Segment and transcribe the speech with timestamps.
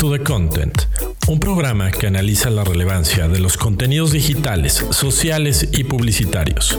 [0.00, 0.86] to the Content,
[1.28, 6.78] un programa que analiza la relevancia de los contenidos digitales, sociales y publicitarios.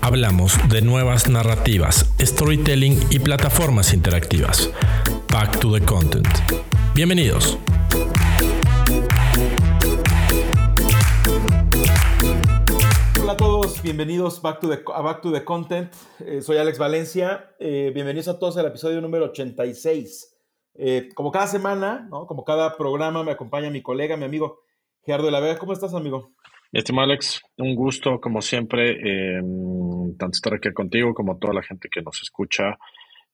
[0.00, 4.70] Hablamos de nuevas narrativas, storytelling y plataformas interactivas.
[5.30, 6.26] Back to the Content.
[6.94, 7.58] Bienvenidos.
[13.20, 15.92] Hola a todos, bienvenidos back to the, a Back to the Content.
[16.24, 17.54] Eh, soy Alex Valencia.
[17.58, 20.33] Eh, bienvenidos a todos al episodio número 86.
[20.76, 22.26] Eh, como cada semana, ¿no?
[22.26, 24.60] como cada programa, me acompaña mi colega, mi amigo
[25.02, 25.58] Gerardo de la Vega.
[25.58, 26.32] ¿Cómo estás, amigo?
[26.72, 28.98] Estimado Alex, un gusto, como siempre,
[30.18, 32.76] tanto estar aquí contigo como toda la gente que nos escucha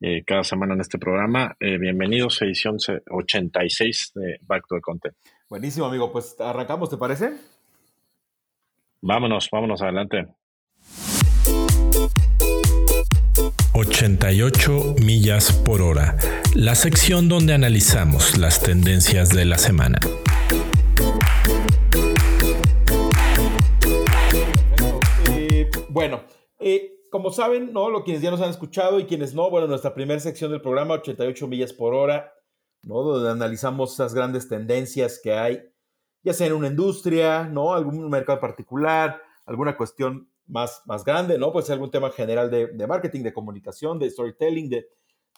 [0.02, 1.54] eh, cada semana en este programa.
[1.60, 2.76] Eh, bienvenidos a edición
[3.10, 5.14] 86 de Back to the Content.
[5.48, 6.10] Buenísimo, amigo.
[6.10, 7.34] Pues arrancamos, ¿te parece?
[9.02, 10.26] Vámonos, vámonos adelante.
[13.80, 16.18] 88 millas por hora,
[16.54, 19.98] la sección donde analizamos las tendencias de la semana.
[25.30, 26.20] Eh, bueno,
[26.58, 27.88] eh, como saben, ¿no?
[27.88, 30.96] Lo, quienes ya nos han escuchado y quienes no, bueno, nuestra primera sección del programa,
[30.96, 32.34] 88 millas por hora,
[32.82, 33.00] ¿no?
[33.00, 35.62] Donde analizamos esas grandes tendencias que hay,
[36.22, 37.72] ya sea en una industria, ¿no?
[37.72, 41.52] Algún mercado particular, alguna cuestión más, más grande, ¿no?
[41.52, 44.88] Puede ser algún tema general de, de marketing, de comunicación, de storytelling, de,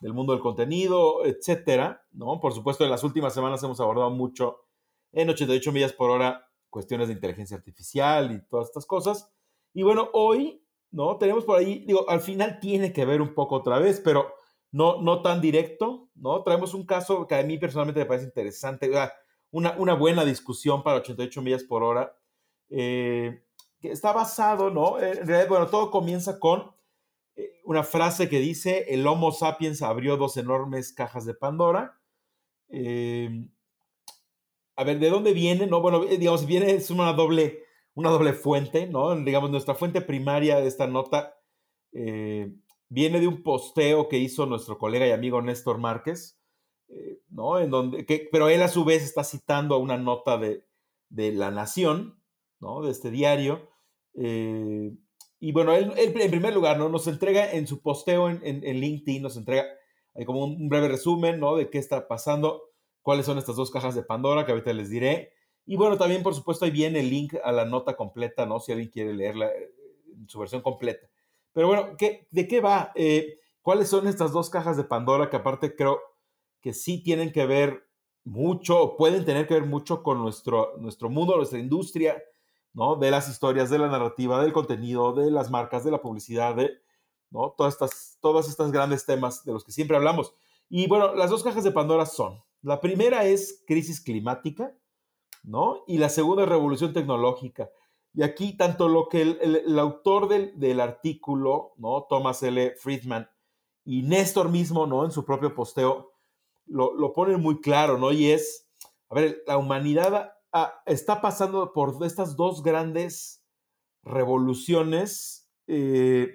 [0.01, 2.41] del mundo del contenido, etcétera, ¿no?
[2.41, 4.65] Por supuesto, en las últimas semanas hemos abordado mucho
[5.13, 9.31] en 88 millas por hora cuestiones de inteligencia artificial y todas estas cosas.
[9.75, 11.19] Y bueno, hoy, ¿no?
[11.19, 14.35] Tenemos por ahí, digo, al final tiene que ver un poco otra vez, pero
[14.71, 16.43] no, no tan directo, ¿no?
[16.43, 18.91] Traemos un caso que a mí personalmente me parece interesante,
[19.51, 22.17] una, una buena discusión para 88 millas por hora.
[22.71, 23.45] Eh,
[23.83, 25.01] que está basado, ¿no?
[25.01, 26.73] En realidad, bueno, todo comienza con
[27.35, 32.01] eh, una frase que dice, el Homo sapiens abrió dos enormes cajas de Pandora.
[32.69, 33.49] Eh,
[34.77, 35.67] a ver, ¿de dónde viene?
[35.67, 39.17] No, bueno, eh, digamos, viene, es una doble, una doble fuente, ¿no?
[39.17, 41.35] Digamos, nuestra fuente primaria de esta nota
[42.89, 46.41] viene de un posteo que hizo nuestro colega y amigo Néstor Márquez,
[47.29, 47.59] ¿no?
[47.59, 50.65] En donde, que, pero él a su vez está citando a una nota de,
[51.11, 52.23] de La Nación,
[52.61, 52.81] ¿no?
[52.81, 53.72] De este diario,
[54.15, 54.93] eh,
[55.41, 56.89] y bueno, él, en primer lugar, ¿no?
[56.89, 59.67] Nos entrega en su posteo en, en, LinkedIn, nos entrega
[60.25, 61.57] como un breve resumen, ¿no?
[61.57, 62.63] De qué está pasando,
[63.01, 65.33] cuáles son estas dos cajas de Pandora, que ahorita les diré.
[65.67, 68.61] Y bueno, también, por supuesto, ahí viene el link a la nota completa, ¿no?
[68.61, 69.73] Si alguien quiere leerla eh,
[70.17, 71.09] en su versión completa.
[71.53, 72.93] Pero bueno, ¿qué, ¿de qué va?
[72.95, 76.01] Eh, ¿Cuáles son estas dos cajas de Pandora que aparte creo
[76.61, 77.89] que sí tienen que ver
[78.25, 82.23] mucho, o pueden tener que ver mucho con nuestro, nuestro mundo, nuestra industria,
[82.75, 82.97] ¿no?
[82.97, 86.71] De las historias, de la narrativa, del contenido, de las marcas, de la publicidad, de,
[87.31, 87.55] ¿no?
[87.57, 90.35] Todas estas, todos estos grandes temas de los que siempre hablamos.
[90.69, 94.75] Y bueno, las dos cajas de Pandora son, la primera es crisis climática,
[95.43, 95.83] ¿no?
[95.87, 97.71] Y la segunda es revolución tecnológica.
[98.15, 102.07] Y aquí tanto lo que el, autor del, del, artículo, ¿no?
[102.09, 102.75] Thomas L.
[102.77, 103.29] Friedman
[103.85, 105.05] y Néstor mismo, ¿no?
[105.05, 106.13] En su propio posteo,
[106.67, 108.13] lo, lo ponen muy claro, ¿no?
[108.13, 108.69] Y es,
[109.09, 113.43] a ver, la humanidad Ah, está pasando por estas dos grandes
[114.03, 116.29] revoluciones eh,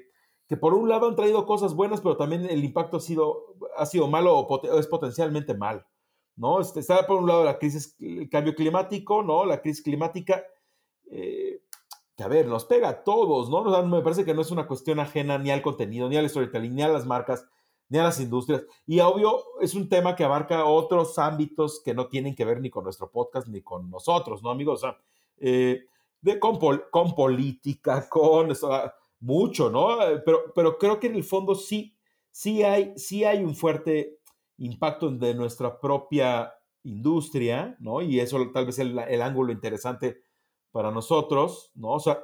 [0.47, 2.99] que por un lado han traído cosas buenas, pero también el impacto ha
[3.85, 5.85] sido, malo o es potencialmente mal.
[6.35, 6.61] ¿no?
[6.61, 9.45] Este, está por un lado la crisis, el cambio climático, ¿no?
[9.45, 10.43] La crisis climática,
[11.11, 11.61] eh,
[12.15, 13.85] que a ver, nos pega a todos, ¿no?
[13.85, 16.81] me parece que no es una cuestión ajena ni al contenido, ni al storytelling, ni
[16.83, 17.45] a las marcas,
[17.89, 18.63] ni a las industrias.
[18.85, 22.69] Y obvio, es un tema que abarca otros ámbitos que no tienen que ver ni
[22.69, 24.83] con nuestro podcast ni con nosotros, ¿no, amigos?
[24.83, 24.97] O sea,
[25.37, 25.85] eh,
[26.21, 26.57] de, con,
[26.91, 28.53] con, política, con
[29.19, 29.97] mucho, ¿no?
[30.25, 31.95] Pero, pero creo que en el fondo sí,
[32.31, 34.19] sí, hay, sí hay un fuerte
[34.57, 36.53] impacto de nuestra propia
[36.83, 38.01] industria, ¿no?
[38.01, 40.21] Y eso tal vez es el, el ángulo interesante
[40.71, 41.89] para nosotros, ¿no?
[41.89, 42.19] O sea,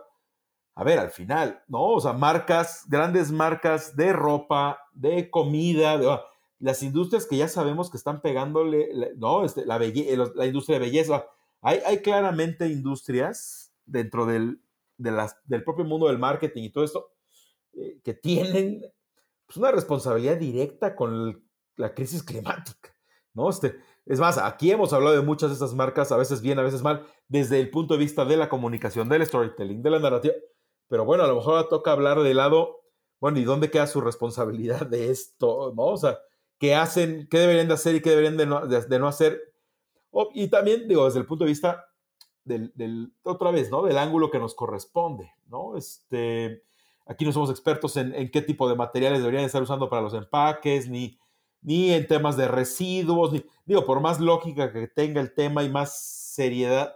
[0.75, 1.83] a ver, al final, ¿no?
[1.91, 6.23] O sea, marcas, grandes marcas de ropa, de comida, de, ah,
[6.59, 9.43] las industrias que ya sabemos que están pegándole, ¿no?
[9.45, 11.25] Este, la, la industria de belleza.
[11.61, 14.61] Hay, claramente industrias dentro del,
[14.97, 17.11] de las, del propio mundo del marketing y todo esto
[17.73, 18.81] eh, que tienen
[19.45, 21.43] pues, una responsabilidad directa con
[21.77, 22.95] la crisis climática,
[23.33, 23.49] ¿no?
[23.49, 26.63] Este, es más, aquí hemos hablado de muchas de esas marcas, a veces bien, a
[26.63, 30.33] veces mal, desde el punto de vista de la comunicación, del storytelling, de la narrativa.
[30.93, 32.83] Pero bueno, a lo mejor toca hablar de lado,
[33.19, 35.73] bueno, ¿y dónde queda su responsabilidad de esto?
[35.75, 35.85] ¿No?
[35.85, 36.19] O sea,
[36.59, 39.41] ¿qué hacen, qué deberían de hacer y qué deberían de no, hacer?
[40.35, 41.83] y también, digo, desde el punto de vista
[42.43, 43.81] del, del, otra vez, ¿no?
[43.81, 45.77] Del ángulo que nos corresponde, ¿no?
[45.77, 46.61] Este,
[47.07, 50.13] aquí no somos expertos en, en, qué tipo de materiales deberían estar usando para los
[50.13, 51.17] empaques, ni,
[51.63, 55.69] ni en temas de residuos, ni, digo, por más lógica que tenga el tema y
[55.69, 56.95] más seriedad,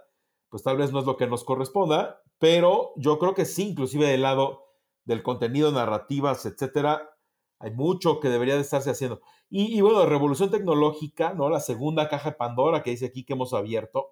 [0.50, 4.06] pues tal vez no es lo que nos corresponda, pero yo creo que sí, inclusive
[4.06, 4.64] del lado
[5.04, 7.16] del contenido, narrativas, etcétera,
[7.58, 9.20] hay mucho que debería de estarse haciendo.
[9.50, 11.48] Y, bueno, revolución tecnológica, ¿no?
[11.48, 14.10] La segunda caja de Pandora que dice aquí que hemos abierto,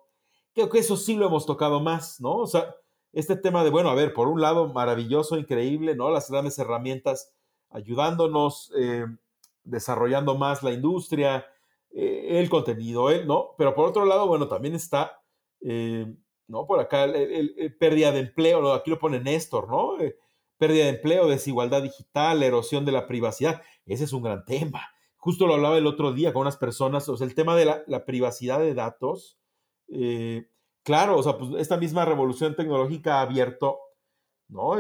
[0.54, 2.36] creo que eso sí lo hemos tocado más, ¿no?
[2.36, 2.74] O sea,
[3.12, 6.10] este tema de, bueno, a ver, por un lado, maravilloso, increíble, ¿no?
[6.10, 7.34] Las grandes herramientas
[7.70, 9.04] ayudándonos, eh,
[9.64, 11.46] desarrollando más la industria,
[11.90, 13.24] eh, el contenido, ¿eh?
[13.24, 13.54] ¿no?
[13.58, 15.20] Pero por otro lado, bueno, también está,
[16.48, 16.66] ¿no?
[16.66, 19.96] Por acá, el, pérdida de empleo, aquí lo pone Néstor, ¿no?
[20.58, 23.62] pérdida de empleo, desigualdad digital, erosión de la privacidad.
[23.84, 24.88] Ese es un gran tema.
[25.16, 27.82] Justo lo hablaba el otro día con unas personas, o sea, el tema de la,
[27.86, 29.38] la privacidad de datos,
[30.82, 33.78] claro, o sea, pues esta misma revolución tecnológica ha abierto,
[34.48, 34.76] ¿no?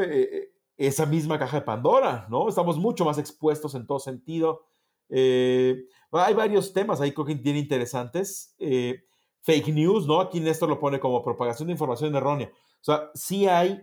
[0.76, 2.48] esa misma caja de Pandora, ¿no?
[2.48, 4.66] Estamos mucho más expuestos en todo sentido.
[5.08, 8.54] Eh, hay varios temas ahí creo que bien interesantes.
[8.58, 9.05] Eh,
[9.46, 10.20] fake news, ¿no?
[10.20, 12.50] Aquí Néstor lo pone como propagación de información errónea.
[12.50, 13.80] O sea, sí hay,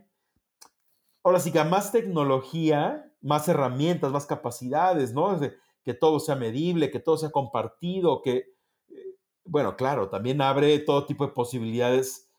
[1.24, 5.40] ahora sí que más tecnología, más herramientas, más capacidades, ¿no?
[5.84, 8.54] que todo sea medible, que todo sea compartido, que,
[8.90, 12.30] eh, bueno, claro, también abre todo tipo de posibilidades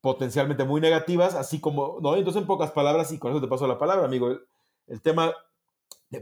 [0.00, 2.14] potencialmente muy negativas, así como, ¿no?
[2.14, 4.36] Entonces, en pocas palabras, y con eso te paso la palabra, amigo,
[4.86, 5.34] el, tema,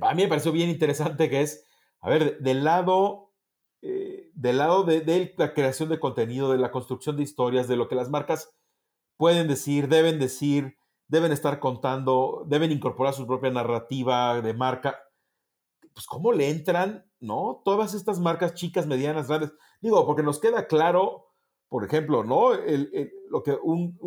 [0.00, 1.66] a mí me pareció bien interesante que es,
[2.00, 3.23] a ver, del lado,
[3.84, 7.86] eh, del lado de, la creación de contenido, de la construcción de historias, de lo
[7.86, 8.50] que las marcas
[9.16, 14.98] pueden decir, deben decir, deben estar contando, deben incorporar su propia narrativa de marca,
[15.92, 17.62] pues cómo le entran, ¿no?
[17.64, 21.34] Todas estas marcas chicas, medianas, grandes, digo, porque nos queda claro
[21.74, 22.50] por ejemplo, ¿no?
[23.30, 23.98] lo que un,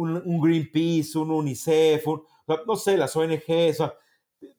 [0.41, 2.05] Greenpeace, un UNICEF,
[2.65, 3.83] no sé, las ONGs,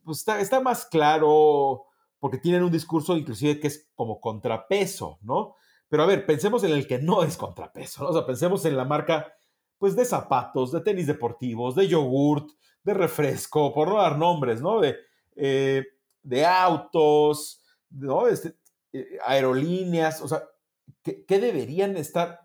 [0.05, 1.87] pues está, más claro
[2.19, 5.55] porque tienen un discurso inclusive que es como contrapeso, ¿no?
[5.89, 8.11] Pero a ver, pensemos en el que no es contrapeso, ¿no?
[8.11, 9.33] O sea, pensemos en la marca,
[9.79, 12.51] pues, de zapatos, de tenis deportivos, de yogurt,
[12.83, 14.81] de refresco, por no dar nombres, ¿no?
[14.81, 14.97] De,
[15.37, 15.85] eh,
[16.23, 18.29] de autos, ¿no?
[18.29, 18.55] Este,
[18.93, 20.43] eh, aerolíneas, o sea,
[21.03, 22.41] ¿qué, deberían estar?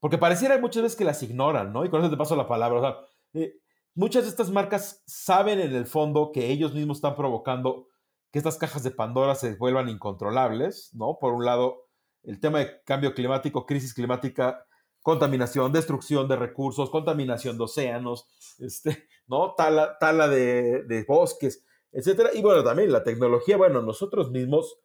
[0.00, 1.84] Porque pareciera muchas veces que las ignoran, ¿no?
[1.84, 2.78] Y con eso te paso la palabra.
[2.78, 2.96] O sea,
[3.34, 3.58] eh,
[3.94, 7.88] muchas de estas marcas saben en el fondo que ellos mismos están provocando
[8.30, 11.18] que estas cajas de Pandora se vuelvan incontrolables, ¿no?
[11.20, 11.88] Por un lado,
[12.22, 14.66] el tema de cambio climático, crisis climática,
[15.02, 18.26] contaminación, destrucción de recursos, contaminación de océanos,
[18.58, 19.54] este, ¿no?
[19.54, 22.30] Tala, tala de, de bosques, etcétera.
[22.34, 24.80] Y bueno, también la tecnología, bueno, nosotros mismos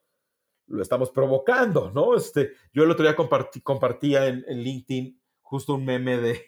[0.66, 2.14] lo estamos provocando, ¿no?
[2.14, 3.16] Este, yo el otro día
[3.62, 6.46] compartía en, LinkedIn justo un meme de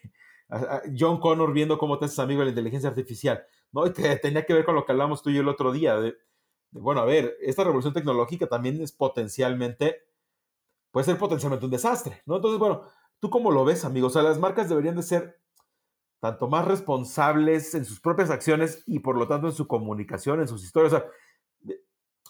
[0.98, 3.86] John Connor viendo cómo te haces amigo de la inteligencia artificial, ¿no?
[3.86, 5.98] Y que tenía que ver con lo que hablamos tú y yo el otro día,
[6.00, 6.16] de,
[6.80, 10.02] bueno, a ver, esta revolución tecnológica también es potencialmente,
[10.90, 12.36] puede ser potencialmente un desastre, ¿no?
[12.36, 12.82] Entonces, bueno,
[13.20, 14.08] ¿tú cómo lo ves, amigo?
[14.08, 15.40] O sea, las marcas deberían de ser
[16.20, 20.48] tanto más responsables en sus propias acciones y por lo tanto en su comunicación, en
[20.48, 20.94] sus historias.
[20.94, 21.06] O sea,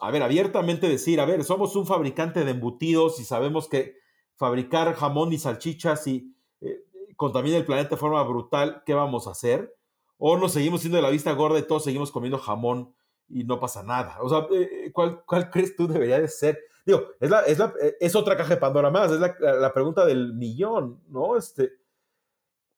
[0.01, 3.97] a ver, abiertamente decir, a ver, somos un fabricante de embutidos y sabemos que
[4.37, 6.85] fabricar jamón y salchichas y eh,
[7.17, 9.75] contamina el planeta de forma brutal, ¿qué vamos a hacer?
[10.19, 12.95] O nos seguimos siendo de la vista gorda y todos seguimos comiendo jamón
[13.29, 14.19] y no pasa nada.
[14.21, 16.59] O sea, eh, eh, ¿cuál, crees tú debería de ser?
[16.87, 17.59] Digo, es, la, es,
[18.01, 21.37] es otra caja de Pandora más, es la, la, pregunta del millón, ¿no?
[21.37, 21.73] Este,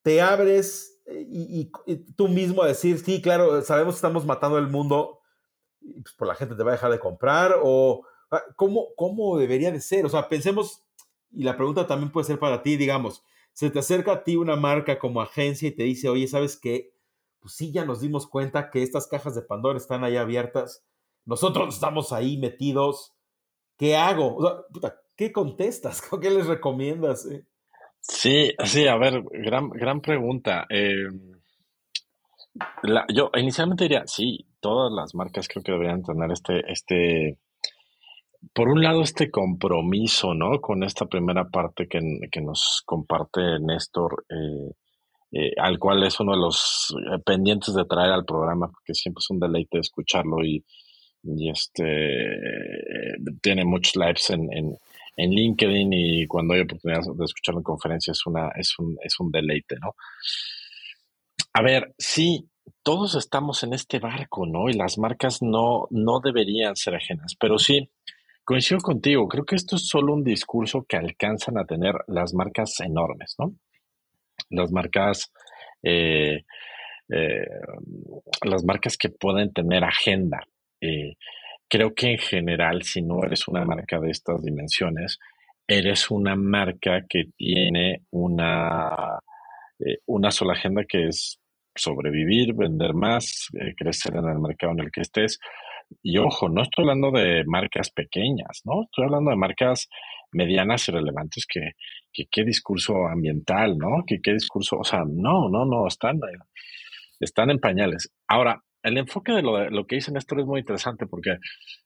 [0.03, 4.69] te abres y, y, tú mismo a decir, sí, claro, sabemos que estamos matando el
[4.69, 5.21] mundo,
[5.81, 9.73] pues, por la gente te va a dejar de comprar o ah, ¿cómo, cómo debería
[9.73, 10.05] de ser.
[10.07, 10.85] O sea, pensemos,
[11.33, 14.57] y la pregunta también puede ser para ti, digamos, se te acerca a ti una
[14.57, 16.93] marca como agencia y te dice, oye, ¿sabes qué?
[17.47, 20.85] Pues sí, ya nos dimos cuenta que estas cajas de Pandora están ahí abiertas,
[21.25, 23.15] nosotros estamos ahí metidos,
[23.77, 24.67] ¿qué hago?
[24.81, 26.03] Sea, ¿qué contestas?
[26.21, 27.25] ¿Qué les recomiendas?
[27.31, 27.45] Eh?
[28.01, 30.67] Sí, sí, a ver, gran, gran pregunta.
[30.69, 31.07] Eh,
[33.15, 37.39] yo inicialmente diría, sí, todas las marcas creo que deberían tener este, este,
[38.53, 40.61] por un lado, este compromiso, ¿no?
[40.61, 44.73] Con esta primera parte que, nos comparte Néstor, eh,
[45.39, 49.21] eh, al cual es uno de los eh, pendientes de traer al programa, porque siempre
[49.21, 50.65] es un deleite escucharlo y,
[51.23, 51.85] y este
[53.43, 58.25] tiene muchos lives en, en, LinkedIn y cuando hay oportunidad de escucharlo en conferencia es,
[58.27, 59.95] una, es, un, es un deleite, ¿no?
[61.53, 62.49] A ver, sí,
[62.83, 64.71] todos estamos en este barco, ¿no?
[64.71, 67.91] Y las marcas no, no deberían ser ajenas, pero sí,
[68.45, 72.81] coincido contigo, creo que esto es solo un discurso que alcanzan a tener las marcas
[72.81, 73.55] enormes, ¿no?
[74.51, 75.33] Las marcas,
[75.83, 76.43] eh,
[77.09, 77.47] eh,
[78.43, 80.43] las marcas que pueden tener agenda.
[80.81, 81.15] Eh,
[81.69, 85.19] creo que en general, si no eres una marca de estas dimensiones,
[85.67, 89.19] eres una marca que tiene una,
[89.79, 91.39] eh, una sola agenda que es
[91.75, 95.39] sobrevivir, vender más, crecer en el mercado en el que estés.
[96.03, 98.83] Y ojo, no estoy hablando de marcas pequeñas, ¿no?
[98.85, 99.89] Estoy hablando de marcas
[100.33, 101.73] medianas y relevantes que,
[102.13, 104.05] que qué discurso ambiental, ¿no?
[104.07, 106.19] Que qué discurso, o sea, no, no, no, están,
[107.21, 108.11] están en pañales.
[108.29, 111.39] Ahora, el enfoque de lo, lo que dice Néstor es muy interesante porque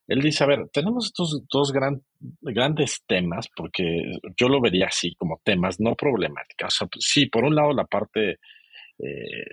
[0.07, 2.03] él dice, a ver, tenemos estos dos gran,
[2.41, 4.03] grandes temas, porque
[4.37, 6.75] yo lo vería así, como temas, no problemáticas.
[6.75, 8.37] O sea, sí, por un lado la parte
[9.03, 9.45] eh,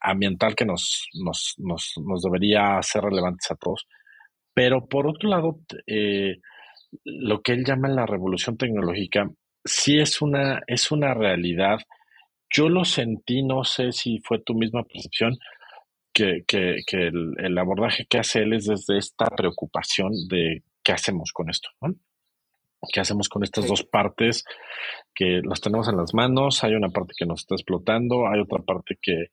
[0.00, 3.86] ambiental que nos, nos, nos, nos, debería ser relevantes a todos,
[4.54, 6.38] pero por otro lado, eh,
[7.04, 9.30] lo que él llama la revolución tecnológica,
[9.64, 11.78] sí es una, es una realidad.
[12.50, 15.38] Yo lo sentí, no sé si fue tu misma percepción,
[16.12, 20.92] que, que, que el, el, abordaje que hace él es desde esta preocupación de qué
[20.92, 21.94] hacemos con esto, ¿no?
[22.92, 24.44] ¿Qué hacemos con estas dos partes
[25.14, 26.64] que las tenemos en las manos?
[26.64, 29.26] Hay una parte que nos está explotando, hay otra parte que,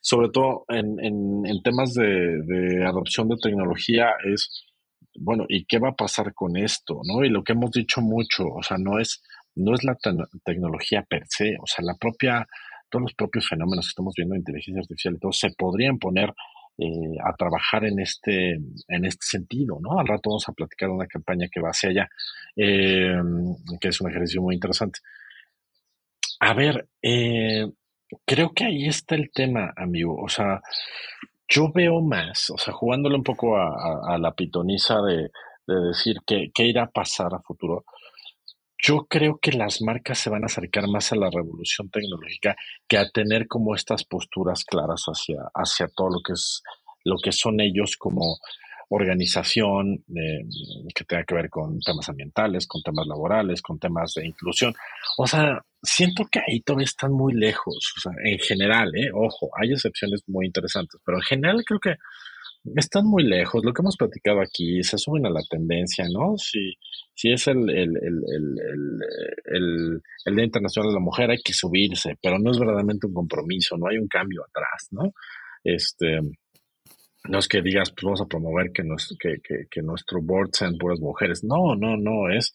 [0.00, 4.66] sobre todo en, en, en temas de, de, adopción de tecnología, es,
[5.14, 7.00] bueno, ¿y qué va a pasar con esto?
[7.04, 7.24] ¿no?
[7.24, 9.22] Y lo que hemos dicho mucho, o sea, no es,
[9.54, 10.10] no es la te
[10.44, 12.46] tecnología per se, o sea, la propia,
[12.90, 16.34] todos los propios fenómenos que estamos viendo, inteligencia artificial y todo, se podrían poner
[16.78, 18.52] eh, a trabajar en este,
[18.88, 19.98] en este sentido, ¿no?
[19.98, 22.08] Al rato vamos a platicar de una campaña que va hacia allá,
[22.56, 23.14] eh,
[23.80, 25.00] que es un ejercicio muy interesante.
[26.40, 27.70] A ver, eh,
[28.24, 30.16] creo que ahí está el tema, amigo.
[30.16, 30.60] O sea,
[31.48, 35.30] yo veo más, o sea, jugándole un poco a, a, la pitoniza de,
[35.66, 37.84] de decir qué, qué irá a pasar a futuro.
[38.84, 42.56] Yo creo que las marcas se van a acercar más a la revolución tecnológica
[42.88, 46.62] que a tener como estas posturas claras hacia, hacia todo lo que es
[47.04, 48.38] lo que son ellos como
[48.88, 50.44] organización eh,
[50.94, 54.74] que tenga que ver con temas ambientales, con temas laborales, con temas de inclusión.
[55.16, 57.94] O sea, siento que ahí todavía están muy lejos.
[57.96, 59.10] O sea, en general, ¿eh?
[59.14, 61.94] ojo, hay excepciones muy interesantes, pero en general creo que
[62.76, 63.64] están muy lejos.
[63.64, 66.36] Lo que hemos platicado aquí, se suben a la tendencia, ¿no?
[66.36, 66.74] Si,
[67.14, 72.38] si es el, el, el, el, Día Internacional de la Mujer, hay que subirse, pero
[72.38, 75.12] no es verdaderamente un compromiso, no hay un cambio atrás, ¿no?
[75.64, 76.20] Este,
[77.28, 80.50] no es que digas, pues vamos a promover que, nos, que, que, que nuestro board
[80.52, 81.44] sean puras mujeres.
[81.44, 82.52] No, no, no, es,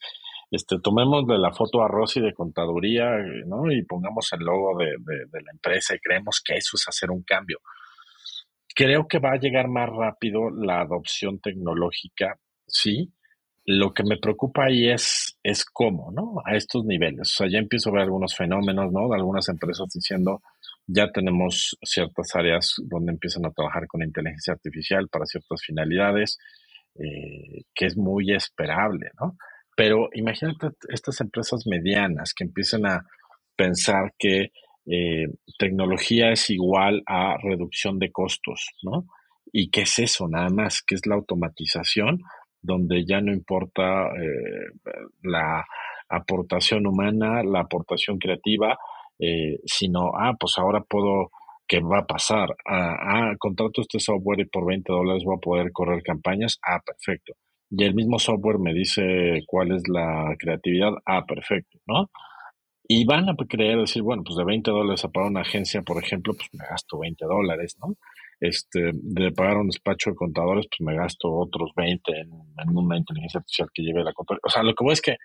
[0.51, 3.71] este, tomemos de la foto a Rosy de contaduría, ¿no?
[3.71, 7.11] Y pongamos el logo de, de, de la empresa y creemos que eso es hacer
[7.11, 7.59] un cambio.
[8.77, 13.12] Creo que va a llegar más rápido la adopción tecnológica, sí.
[13.65, 16.36] Lo que me preocupa ahí es, es cómo, ¿no?
[16.46, 17.22] A estos niveles.
[17.22, 19.10] O sea, ya empiezo a ver algunos fenómenos, ¿no?
[19.10, 20.43] De algunas empresas diciendo,
[20.86, 26.38] ya tenemos ciertas áreas donde empiezan a trabajar con inteligencia artificial para ciertas finalidades,
[26.93, 29.38] eh, que es muy esperable, ¿no?
[29.75, 33.03] Pero imagínate estas empresas medianas que empiezan a
[33.55, 34.51] pensar que
[34.89, 35.27] eh,
[35.58, 39.06] tecnología es igual a reducción de costos, ¿no?
[39.51, 40.27] ¿Y qué es eso?
[40.27, 42.22] Nada más, que es la automatización,
[42.62, 44.72] donde ya no importa eh,
[45.24, 45.65] la
[46.10, 48.77] aportación humana, la aportación creativa,
[49.20, 51.32] eh, sino, ah, pues ahora puedo,
[51.67, 52.50] ¿qué va a pasar?
[52.65, 52.96] Ah,
[53.32, 56.60] ah, contrato este software y por 20 dólares voy a poder correr campañas.
[56.65, 57.34] Ah, perfecto.
[57.70, 60.91] Y el mismo software me dice cuál es la creatividad.
[61.06, 62.10] Ah, perfecto, ¿no?
[62.88, 66.01] Y van a creer, decir, bueno, pues de 20 dólares a pagar una agencia, por
[66.01, 67.96] ejemplo, pues me gasto 20 dólares, ¿no?
[68.39, 72.32] Este, de pagar un despacho de contadores, pues me gasto otros 20 en,
[72.74, 74.46] una inteligencia artificial que lleve la contabilidad.
[74.46, 75.17] O sea, lo que voy es que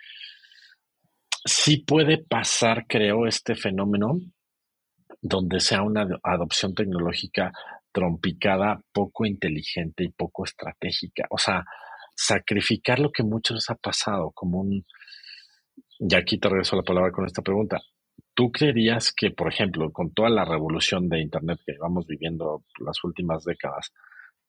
[1.45, 4.19] sí puede pasar, creo, este fenómeno
[5.21, 7.53] donde sea una adopción tecnológica
[7.93, 11.27] trompicada, poco inteligente y poco estratégica.
[11.31, 11.65] O sea,
[12.17, 14.85] sacrificar lo que muchos ha pasado como un,
[16.09, 17.81] y aquí te regreso la palabra con esta pregunta.
[18.35, 23.05] ¿Tú creerías que, por ejemplo, con toda la revolución de Internet que vamos viviendo las
[23.05, 23.93] últimas décadas,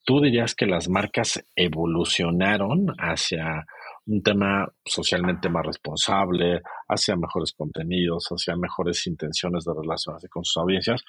[0.03, 3.65] tú dirías que las marcas evolucionaron hacia
[4.05, 10.57] un tema socialmente más responsable, hacia mejores contenidos, hacia mejores intenciones de relacionarse con sus
[10.57, 11.03] audiencias?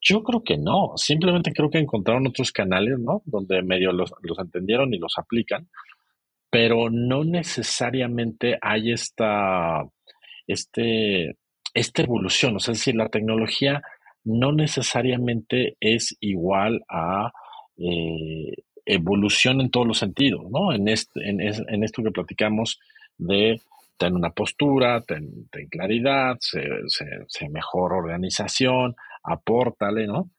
[0.00, 3.22] Yo creo que no, simplemente creo que encontraron otros canales, ¿no?
[3.24, 5.68] Donde medio los, los entendieron y los aplican
[6.50, 9.84] pero no necesariamente hay esta,
[10.46, 11.36] este,
[11.74, 12.56] esta evolución.
[12.56, 13.82] O sea, es decir, la tecnología
[14.24, 17.32] no necesariamente es igual a
[17.78, 18.52] eh,
[18.84, 20.72] evolución en todos los sentidos, ¿no?
[20.72, 22.80] En, este, en, en esto que platicamos
[23.18, 23.60] de
[23.96, 26.62] tener una postura, ten, claridad, se,
[27.28, 30.30] se, mejor organización, apórtale, ¿no?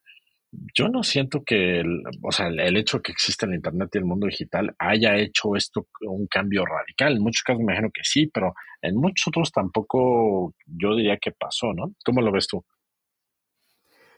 [0.52, 4.06] Yo no siento que, el, o sea, el, hecho que exista el Internet y el
[4.06, 7.18] mundo digital haya hecho esto un cambio radical.
[7.18, 11.32] En muchos casos me imagino que sí, pero en muchos otros tampoco yo diría que
[11.32, 11.94] pasó, ¿no?
[12.06, 12.64] ¿Cómo lo ves tú?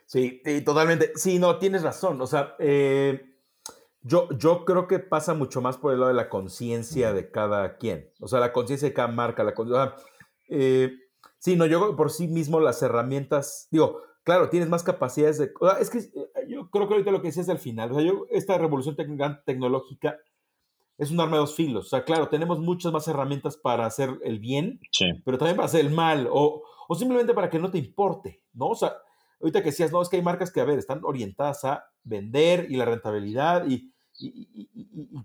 [0.06, 1.12] Sí, totalmente.
[1.14, 2.20] Sí, no, tienes razón.
[2.20, 3.30] O sea, eh,
[4.02, 7.76] yo, yo creo que pasa mucho más por el lado de la conciencia de cada
[7.76, 8.10] quien.
[8.18, 9.44] O sea, la conciencia de cada marca.
[9.44, 9.96] La,
[10.48, 10.92] eh,
[11.38, 15.52] sí, no, yo por sí mismo las herramientas, digo, claro, tienes más capacidades de...
[15.80, 18.26] es que eh, yo creo que ahorita lo que decías al final, o sea, yo,
[18.30, 18.96] esta revolución
[19.44, 20.18] tecnológica
[20.98, 21.86] es un arma de dos filos.
[21.86, 24.80] O sea, claro, tenemos muchas más herramientas para hacer el bien,
[25.24, 28.68] pero también para hacer el mal, o, o simplemente para que no te importe, ¿no?
[28.68, 28.92] O sea,
[29.40, 32.66] ahorita que decías, no, es que hay marcas que, a ver, están orientadas a vender
[32.70, 33.90] y la rentabilidad y,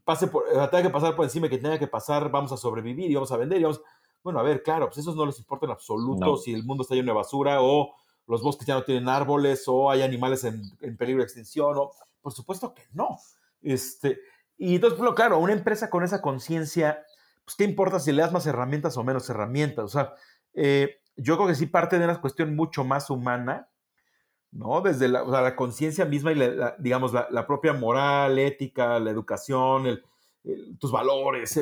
[0.05, 3.15] pase por, tenga que pasar por encima que tenga que pasar, vamos a sobrevivir y
[3.15, 3.81] vamos a vender y vamos,
[4.23, 6.95] bueno, a ver, claro, pues esos no les importa en absoluto si el mundo está
[6.95, 7.93] lleno de basura o
[8.27, 10.61] los bosques ya no tienen árboles o hay animales en,
[10.97, 11.91] peligro de extinción o,
[12.21, 13.17] por supuesto que no.
[13.61, 14.19] Este,
[14.57, 17.03] y entonces, bueno, claro, una empresa con esa conciencia,
[17.43, 20.13] pues qué importa si le das más herramientas o menos herramientas, o sea,
[20.53, 23.69] eh, yo creo que sí parte de una cuestión mucho más humana,
[24.51, 24.81] ¿no?
[24.81, 30.01] Desde la, conciencia misma y, la, digamos, la, propia moral, ética, la educación,
[30.79, 31.59] tus valores.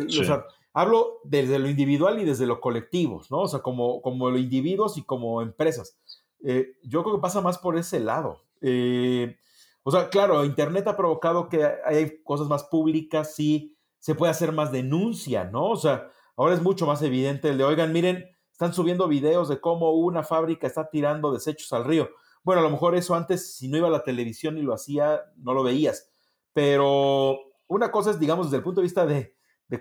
[0.73, 3.39] hablo desde lo individual y desde lo colectivo, ¿no?
[3.39, 5.97] O sea, como, como los individuos y como empresas.
[6.43, 8.41] Eh, yo creo que pasa más por ese lado.
[8.61, 9.37] Eh,
[9.83, 14.51] o sea, claro, Internet ha provocado que hay cosas más públicas, sí, se puede hacer
[14.51, 15.69] más denuncia, ¿no?
[15.69, 19.59] O sea, ahora es mucho más evidente el de, oigan, miren, están subiendo videos de
[19.59, 22.09] cómo una fábrica está tirando desechos al río
[22.43, 25.21] bueno, a lo mejor eso antes, si no iba a la televisión y lo hacía,
[25.37, 26.09] no lo veías.
[26.53, 29.33] Pero una cosa es, digamos, desde el punto de vista de,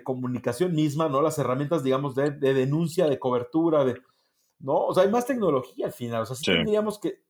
[0.03, 1.21] comunicación misma, ¿no?
[1.21, 4.01] Las herramientas, digamos, de, denuncia, de cobertura, de,
[4.63, 4.85] ¿no?
[4.85, 6.23] O sea, hay más tecnología al final.
[6.23, 7.21] O sea, sí, tendríamos que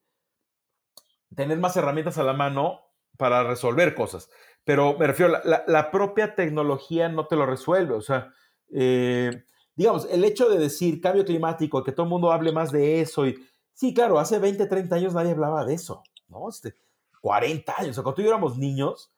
[1.36, 2.80] tener más herramientas a la mano
[3.18, 4.30] para resolver cosas.
[4.64, 7.96] Pero me refiero, la, la, propia tecnología no te lo resuelve.
[7.96, 8.34] O sea,
[8.72, 9.44] eh,
[9.76, 13.28] digamos, el hecho de decir cambio climático, que todo el mundo hable más de eso
[13.28, 13.36] y
[13.74, 16.48] Sí, claro, hace 20, 30 años nadie hablaba de eso, ¿no?
[16.48, 16.76] Este,
[17.22, 19.12] 40 años, o sea, cuando tú éramos niños,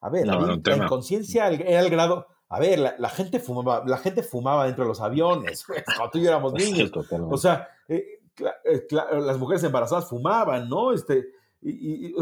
[0.00, 4.66] a ver, la, inconsciencia era el grado, a ver, la, gente fumaba, la gente fumaba
[4.66, 5.64] dentro de los aviones,
[5.96, 8.20] cuando tú y yo éramos niños, o sea, eh,
[8.64, 10.92] eh, las mujeres embarazadas fumaban, ¿no?
[10.92, 11.26] Este,
[11.62, 12.12] y,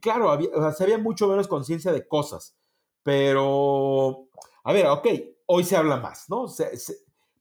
[0.00, 2.56] claro, había, o sea, se había mucho menos conciencia de cosas,
[3.02, 4.28] pero,
[4.64, 5.06] a ver, ok,
[5.46, 6.46] hoy se habla más, ¿no?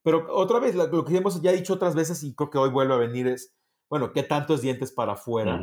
[0.04, 2.94] pero otra vez, lo que hemos ya dicho otras veces y creo que hoy vuelve
[2.94, 3.54] a venir es,
[3.90, 5.60] bueno, ¿qué tanto es dientes para afuera?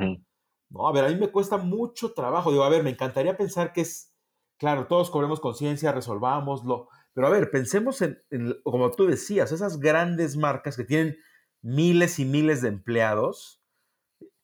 [0.70, 2.50] No, a ver, a mí me cuesta mucho trabajo.
[2.50, 4.12] Digo, a ver, me encantaría pensar que es,
[4.59, 8.23] claro, todos cobremos conciencia, resolvámoslo, pero a ver, pensemos en,
[8.62, 11.18] como tú decías, esas grandes marcas que tienen
[11.62, 13.62] miles y miles de empleados,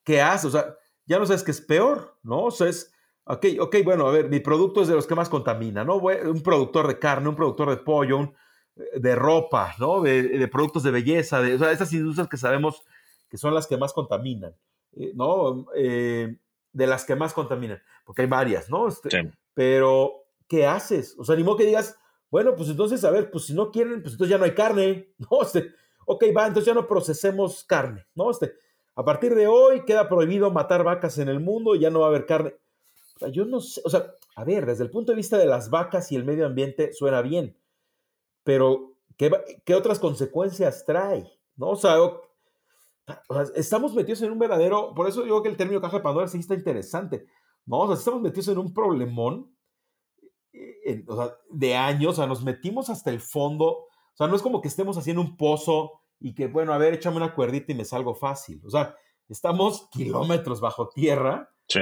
[0.03, 0.47] ¿qué hace?
[0.47, 0.75] O sea,
[1.05, 2.45] ya no sabes qué es peor, ¿no?
[2.45, 2.93] O sea, es,
[3.25, 5.97] ok, ok, bueno, a ver, mi producto es de los que más contamina, ¿no?
[5.97, 8.35] Un productor de carne, un productor de pollo, un,
[8.75, 10.01] de ropa, ¿no?
[10.01, 12.83] De, productos de belleza, de, o sea, esas industrias que sabemos
[13.29, 14.53] que son las que más contaminan,
[14.93, 15.67] eh, ¿no?
[15.75, 16.37] Eh,
[16.73, 18.87] de las que más contaminan, porque hay varias, ¿no?
[18.87, 21.15] Este, pero, ¿qué haces?
[21.17, 21.97] O sea, ni modo que digas,
[22.29, 25.13] bueno, pues entonces, a ver, pues si no quieren, pues entonces ya no hay carne,
[25.17, 25.41] ¿no?
[25.41, 25.71] Este,
[26.05, 28.29] ok, va, entonces ya no procesemos carne, ¿no?
[28.29, 28.53] Este,
[28.93, 32.07] a partir de hoy queda prohibido matar vacas en el mundo y ya no va
[32.07, 32.55] a haber carne.
[33.21, 35.69] O yo no sé, o sea, a ver, desde el punto de vista de las
[35.69, 37.57] vacas y el medio ambiente suena bien,
[38.43, 39.31] pero ¿qué,
[39.63, 41.31] qué otras consecuencias trae?
[41.55, 41.69] ¿No?
[41.69, 41.95] O sea,
[43.55, 46.39] estamos metidos en un verdadero, por eso digo que el término caja de Pandora sí
[46.39, 47.25] está interesante,
[47.65, 47.79] ¿no?
[47.79, 49.55] O sea, estamos metidos en un problemón
[50.53, 51.03] eh,
[51.49, 54.67] de años, o sea, nos metimos hasta el fondo, o sea, no es como que
[54.67, 58.15] estemos haciendo un pozo y que, bueno, a ver, échame una cuerdita y me salgo
[58.15, 58.95] fácil, o sea,
[59.27, 61.49] estamos kilómetros bajo tierra.
[61.67, 61.81] Sí.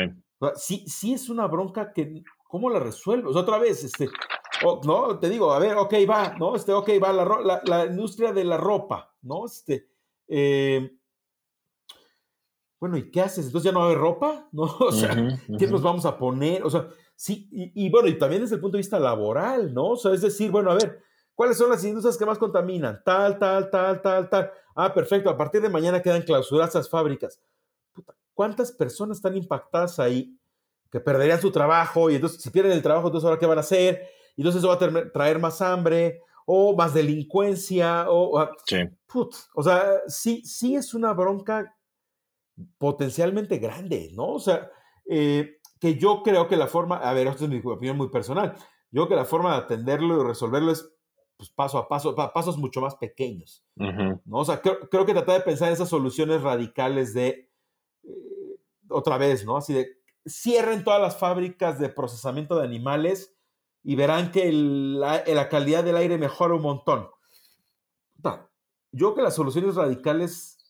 [0.56, 3.30] sí, sí es una bronca que, ¿cómo la resuelvo?
[3.30, 4.08] O sea, otra vez, este,
[4.86, 6.56] no, te digo, a ver, ok, va, ¿no?
[6.56, 9.46] Este, ok, va, la, la, la industria de la ropa, ¿no?
[9.46, 9.90] Este,
[10.28, 10.98] eh,
[12.84, 13.46] bueno, ¿y qué haces?
[13.46, 14.64] Entonces ya no va a haber ropa, ¿no?
[14.82, 15.16] O sea,
[15.58, 16.66] ¿qué nos vamos a poner?
[16.66, 19.92] O sea, sí, y, bueno, y también desde el punto de vista laboral, ¿no?
[19.92, 21.02] O sea, es decir, bueno, a ver,
[21.34, 23.02] ¿cuáles son las industrias que más contaminan?
[23.06, 24.52] Tal, tal, tal, tal, tal.
[24.76, 27.40] Ah, perfecto, a partir de mañana quedan clausuradas las fábricas.
[28.34, 30.38] ¿Cuántas personas están impactadas ahí
[30.92, 32.10] que perderían su trabajo?
[32.10, 34.10] Y entonces, si pierden el trabajo, entonces ahora qué van a hacer?
[34.36, 38.90] Y entonces eso va a traer más hambre o más delincuencia, o, sí.
[39.56, 41.74] o sea, sí, sí es una bronca
[42.78, 44.34] potencialmente grande, ¿no?
[44.34, 44.70] O sea,
[45.10, 48.56] eh, que yo creo que la forma, a ver, esto es mi opinión muy personal,
[48.92, 50.94] yo creo que la forma de atenderlo y resolverlo es
[51.38, 54.38] pues, paso a paso, pasos mucho más pequeños, ¿no?
[54.38, 57.50] O sea, creo, que tratar de pensar en esas soluciones radicales de,
[58.04, 59.58] eh, otra vez, ¿no?
[59.58, 59.88] Así de,
[60.26, 63.36] cierren todas las fábricas de procesamiento de animales
[63.84, 67.10] y verán que la, calidad del aire mejora un montón.
[68.96, 70.63] Yo creo que las soluciones radicales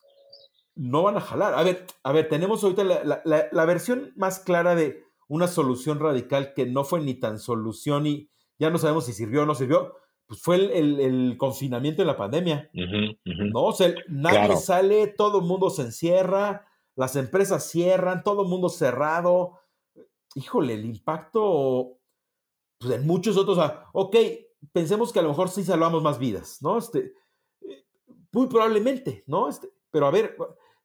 [0.75, 1.53] no van a jalar.
[1.53, 6.65] A ver, a ver, tenemos ahorita la, versión más clara de una solución radical que
[6.65, 10.41] no fue ni tan solución y ya no sabemos si sirvió o no sirvió, pues
[10.41, 12.69] fue el, confinamiento en la pandemia.
[12.73, 13.75] No, o
[14.07, 19.59] nadie sale, todo el mundo se encierra, las empresas cierran, todo el mundo cerrado.
[20.35, 21.99] Híjole, el impacto
[22.83, 23.57] pues en muchos otros,
[23.93, 24.15] ok,
[24.71, 26.77] pensemos que a lo mejor sí salvamos más vidas, ¿no?
[26.77, 27.13] Este,
[27.61, 27.85] eh,
[28.31, 29.47] muy probablemente, ¿no?
[29.47, 30.35] Este, pero a ver,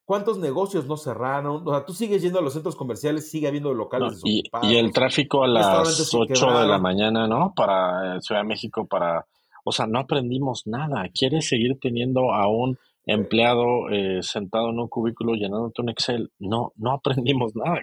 [0.09, 1.61] ¿Cuántos negocios no cerraron?
[1.67, 4.91] O sea, tú sigues yendo a los centros comerciales, sigue habiendo locales y, y, el
[4.91, 7.53] tráfico a las 8 de la mañana, ¿no?
[7.55, 9.27] Para eh, Ciudad de México, para...
[9.63, 11.07] O sea, no aprendimos nada.
[11.13, 16.31] ¿Quieres seguir teniendo a un empleado eh, sentado en un cubículo llenándote un Excel?
[16.39, 17.79] No, no aprendimos nada,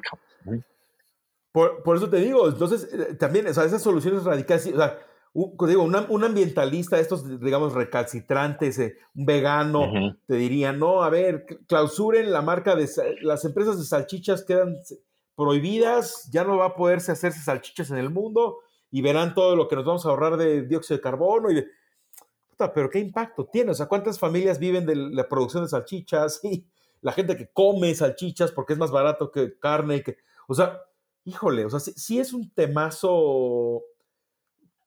[1.52, 4.98] Por, por eso te digo, entonces, eh, también, o sea, esas soluciones radicales, o sea,
[5.36, 11.44] un, digo, un, ambientalista, estos, digamos, recalcitrantes, eh, un vegano, te diría, no, a ver,
[11.66, 12.88] clausuren la marca de,
[13.20, 14.78] las empresas de salchichas quedan
[15.34, 19.68] prohibidas, ya no va a poderse hacerse salchichas en el mundo y verán todo lo
[19.68, 21.66] que nos vamos a ahorrar de dióxido de carbono y de...
[22.48, 23.72] Puta, pero ¿qué impacto tiene?
[23.72, 26.40] O sea, ¿cuántas familias viven de la producción de salchichas?
[26.50, 26.66] Y
[27.02, 30.16] la gente que come salchichas porque es más barato que carne, que...
[30.48, 30.80] O sea,
[31.24, 33.82] híjole, o sea, sí es un temazo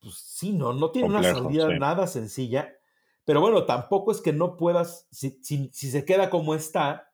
[0.01, 2.73] pues sí, no, no tiene una salida nada sencilla,
[3.25, 7.12] pero bueno, tampoco es que no puedas, si, si, se queda como está,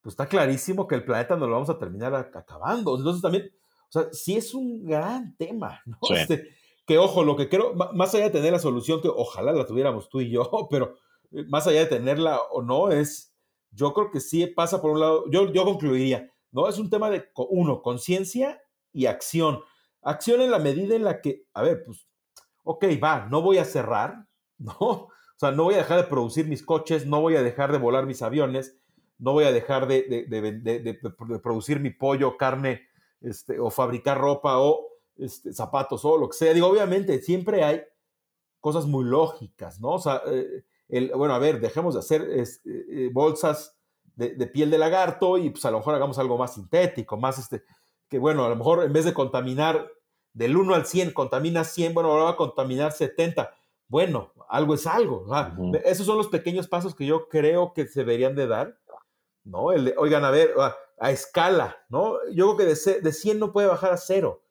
[0.00, 2.96] pues está clarísimo que el planeta nos lo vamos a terminar acabando.
[2.96, 3.50] Entonces también,
[3.88, 5.98] o sea, sí es un gran tema, ¿no?
[6.14, 6.48] Este,
[6.86, 10.08] que ojo, lo que creo, más allá de tener la solución, que ojalá la tuviéramos
[10.08, 10.96] tú y yo, pero
[11.30, 13.34] eh, más allá de tenerla o no, es,
[13.70, 16.66] yo creo que sí pasa por un lado, yo, yo concluiría, ¿no?
[16.66, 18.60] Es un tema de, uno, conciencia
[18.92, 19.60] y acción.
[20.02, 22.08] Acción en la medida en la que, a ver, pues,
[22.64, 24.26] ok, va, no voy a cerrar,
[24.58, 24.76] ¿no?
[24.78, 27.78] O sea, no voy a dejar de producir mis coches, no voy a dejar de
[27.78, 28.76] volar mis aviones,
[29.18, 30.98] no voy a dejar de,
[31.42, 32.88] producir mi pollo, carne,
[33.20, 36.54] este, o fabricar ropa, o este, zapatos, o lo que sea.
[36.54, 37.82] Digo, obviamente, siempre hay
[38.60, 39.90] cosas muy lógicas, ¿no?
[39.90, 43.76] O sea, eh, el, bueno, a ver, dejemos de hacer eh, eh, bolsas
[44.16, 47.62] de, piel de lagarto y pues a lo mejor hagamos algo más sintético, más este,
[48.08, 49.90] que bueno, a lo mejor en vez de contaminar
[50.32, 53.54] del 1 al 100, contamina 100, bueno, ahora va a contaminar 70.
[53.88, 55.26] Bueno, algo es algo.
[55.84, 58.78] Esos son los pequeños pasos que yo creo que se deberían de dar,
[59.44, 59.72] ¿no?
[59.72, 60.54] El oigan, a ver,
[60.98, 62.18] a, escala, ¿no?
[62.32, 64.42] Yo creo que de, de 100 no puede bajar a cero.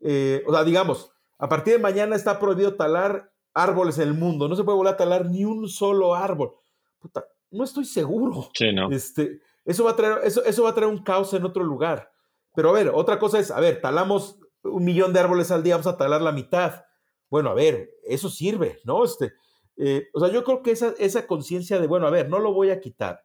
[0.00, 4.48] Eh, o sea, digamos, a partir de mañana está prohibido talar árboles en el mundo,
[4.48, 6.54] no se puede volver a talar ni un solo árbol.
[6.98, 8.48] Puta, no estoy seguro.
[8.54, 8.90] Sí, no.
[8.90, 12.10] Este, eso, va a traer, eso, eso va a traer un caos en otro lugar.
[12.54, 15.76] Pero a ver, otra cosa es, a ver, talamos un millón de árboles al día,
[15.76, 16.84] vamos a talar la mitad.
[17.28, 19.04] Bueno, a ver, eso sirve, ¿no?
[19.04, 19.32] Este,
[19.76, 22.52] eh, o sea, yo creo que esa, esa conciencia de, bueno, a ver, no lo
[22.52, 23.24] voy a quitar.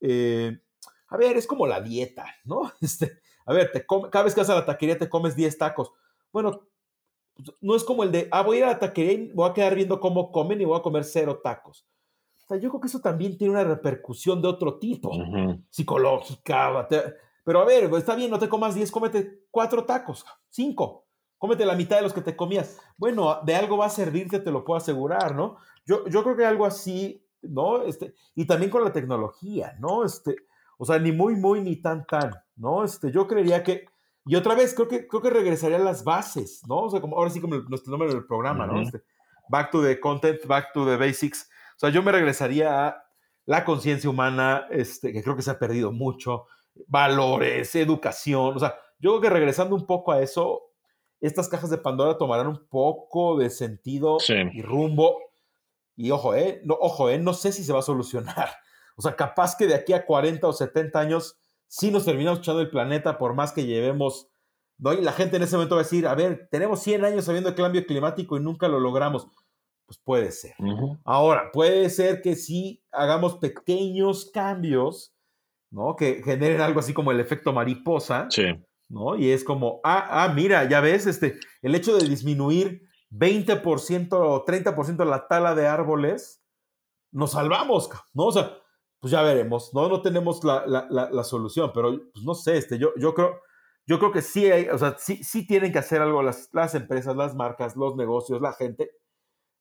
[0.00, 0.58] Eh,
[1.08, 2.70] a ver, es como la dieta, ¿no?
[2.80, 5.92] Este, a ver, te cada vez que vas a la taquería te comes 10 tacos.
[6.32, 6.68] Bueno,
[7.60, 9.52] no es como el de, ah, voy a ir a la taquería y voy a
[9.52, 11.86] quedar viendo cómo comen y voy a comer cero tacos.
[12.44, 15.10] O sea, yo creo que eso también tiene una repercusión de otro tipo,
[15.70, 16.86] psicológica.
[17.46, 21.06] Pero a ver, está bien, no te comas 10, cómete cuatro tacos, cinco.
[21.38, 22.76] Cómete la mitad de los que te comías.
[22.96, 25.58] Bueno, de algo va a servirte, te lo puedo asegurar, ¿no?
[25.84, 27.82] Yo, yo creo que algo así, ¿no?
[27.82, 30.04] Este, y también con la tecnología, ¿no?
[30.04, 30.34] Este,
[30.76, 32.82] o sea, ni muy, muy, ni tan, tan, ¿no?
[32.82, 33.84] Este, yo creería que,
[34.24, 36.80] y otra vez, creo que, creo que regresaría a las bases, ¿no?
[36.80, 38.80] O sea, como ahora sí como nuestro nombre del programa, ¿no?
[38.80, 39.04] Este,
[39.48, 41.48] back to the content, back to the basics.
[41.76, 43.04] O sea, yo me regresaría a
[43.44, 46.46] la conciencia humana, este, que creo que se ha perdido mucho,
[46.86, 48.56] valores, educación.
[48.56, 50.62] O sea, yo creo que regresando un poco a eso,
[51.20, 54.18] estas cajas de Pandora tomarán un poco de sentido
[54.52, 55.18] y rumbo.
[55.96, 58.50] Y ojo, eh, no, ojo, eh, no sé si se va a solucionar.
[58.98, 61.36] O sea, capaz que de aquí a 40 o 70 años
[61.66, 64.28] sí nos terminamos echando el planeta por más que llevemos,
[64.78, 64.92] ¿no?
[64.94, 67.50] Y la gente en ese momento va a decir, a ver, tenemos 100 años sabiendo
[67.50, 69.28] el cambio climático y nunca lo logramos.
[69.86, 70.54] Pues puede ser.
[71.04, 75.15] Ahora, puede ser que sí hagamos pequeños cambios
[75.70, 75.96] ¿no?
[75.96, 78.26] Que generen algo así como el efecto mariposa.
[78.30, 78.44] Sí.
[78.88, 79.16] ¿no?
[79.16, 84.44] Y es como, ah, ah, mira, ya ves, este, el hecho de disminuir 20% o
[84.44, 86.42] 30% la tala de árboles,
[87.12, 88.26] nos salvamos, ¿no?
[88.26, 88.58] O sea,
[89.00, 89.88] pues ya veremos, ¿no?
[89.88, 93.40] No tenemos la, solución, pero pues no sé, este, yo, yo creo,
[93.86, 96.74] yo creo que sí hay, o sea, sí, sí tienen que hacer algo las, las
[96.74, 98.90] empresas, las marcas, los negocios, la gente,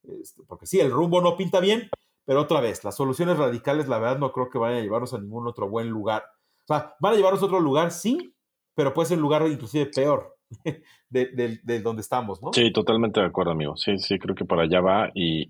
[0.03, 1.89] este, porque sí, el rumbo no pinta bien,
[2.25, 5.19] pero otra vez, las soluciones radicales, la verdad, no creo que vayan a llevarnos a
[5.19, 6.23] ningún otro buen lugar.
[6.67, 8.35] O sea, van a llevarnos a otro lugar, sí,
[8.73, 10.35] pero puede ser un lugar inclusive peor
[11.09, 12.51] de, de, donde estamos, ¿no?
[12.51, 13.77] Sí, totalmente de acuerdo, amigo.
[13.77, 15.47] Sí, sí, creo que para allá va y,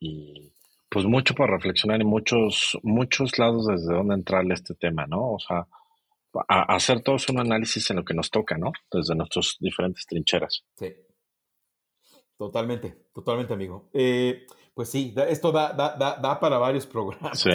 [0.00, 0.52] y,
[0.88, 5.32] pues mucho para reflexionar en muchos, muchos lados desde donde entrarle a este tema, ¿no?
[5.32, 5.66] O sea,
[6.48, 8.72] hacer todos un análisis en lo que nos toca, ¿no?
[8.90, 10.64] Desde nuestras diferentes trincheras.
[10.76, 10.94] Sí.
[12.38, 13.88] Totalmente, totalmente, amigo.
[13.92, 17.40] Eh, pues sí, esto da, da, da, para varios programas.
[17.40, 17.48] Sí.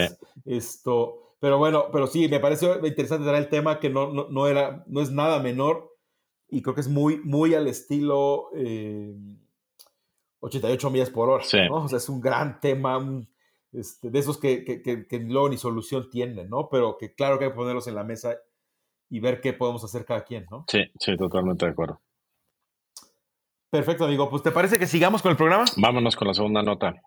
[0.44, 4.82] Esto, pero bueno, pero sí, me parece interesante traer el tema que no, no, era,
[4.88, 5.96] no es nada menor
[6.48, 8.48] y creo que es muy, muy al estilo
[10.40, 11.44] 88 eh, millas por hora.
[11.44, 11.58] Sí.
[11.68, 11.84] ¿no?
[11.84, 12.98] O sea, es un gran tema,
[13.70, 16.68] este, de esos que, que, que, que, luego ni solución tienen, ¿no?
[16.68, 18.36] Pero que claro que hay que ponerlos en la mesa
[19.08, 20.64] y ver qué podemos hacer cada quien, ¿no?
[20.66, 22.00] Sí, sí, totalmente de acuerdo.
[23.70, 24.28] Perfecto, amigo.
[24.28, 25.66] Pues, ¿te parece que sigamos con el programa?
[25.76, 27.00] Vámonos con la segunda nota.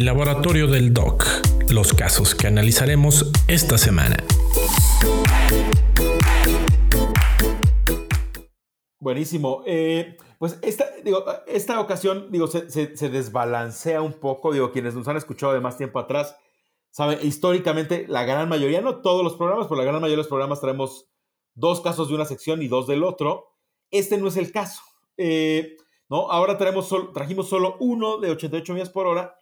[0.00, 1.26] El laboratorio del DOC.
[1.68, 4.16] Los casos que analizaremos esta semana.
[8.98, 9.62] Buenísimo.
[9.66, 10.86] Eh, pues esta,
[11.46, 14.54] esta ocasión digo, se, desbalancea un poco.
[14.54, 16.34] Digo, quienes nos han escuchado de más tiempo atrás,
[16.88, 20.28] saben, históricamente la gran mayoría, no todos los programas, pero la gran mayoría de los
[20.28, 21.10] programas traemos
[21.54, 23.48] dos casos de una sección y dos del otro.
[23.90, 24.80] Este no es el caso.
[25.18, 25.76] Eh,
[26.08, 26.30] ¿no?
[26.30, 29.36] Ahora traemos trajimos solo uno de 88 millas por hora,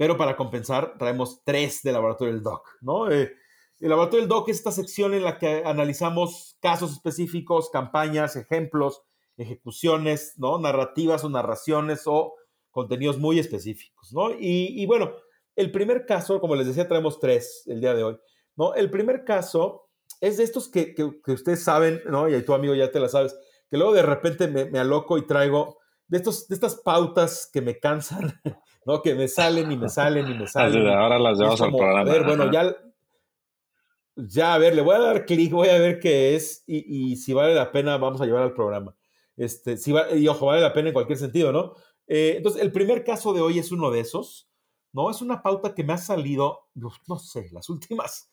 [0.00, 2.66] pero para compensar traemos tres del laboratorio del DOC.
[2.80, 3.10] ¿no?
[3.10, 3.34] Eh,
[3.80, 9.02] el laboratorio del DOC es esta sección en la que analizamos casos específicos, campañas, ejemplos,
[9.36, 10.58] ejecuciones, ¿no?
[10.58, 12.32] narrativas o narraciones o
[12.70, 14.10] contenidos muy específicos.
[14.14, 14.30] ¿no?
[14.30, 15.12] Y, bueno,
[15.54, 18.16] el primer caso, como les decía, traemos tres el día de hoy.
[18.56, 18.72] ¿no?
[18.72, 19.90] El primer caso
[20.22, 20.94] es de estos que,
[21.26, 22.26] ustedes saben, ¿no?
[22.26, 23.36] Y tu amigo ya te la sabes,
[23.68, 25.76] que luego de repente me, aloco y traigo
[26.08, 28.40] de, estos, de estas pautas que me cansan,
[28.84, 29.02] ¿no?
[29.02, 30.86] Que me salen y me salen y me salen.
[30.88, 32.00] ahora las llevamos al programa.
[32.00, 32.76] A ver, bueno, ya,
[34.16, 37.32] ya, a ver, le voy a dar clic, voy a ver qué es y, si
[37.32, 38.94] vale la pena, vamos a llevar al programa.
[39.36, 41.74] Este, si y ojo, vale la pena en cualquier sentido, ¿no?
[42.06, 44.50] Eh, entonces, el primer caso de hoy es uno de esos,
[44.92, 45.10] ¿no?
[45.10, 48.30] Es una pauta que me ha salido, no sé, las últimas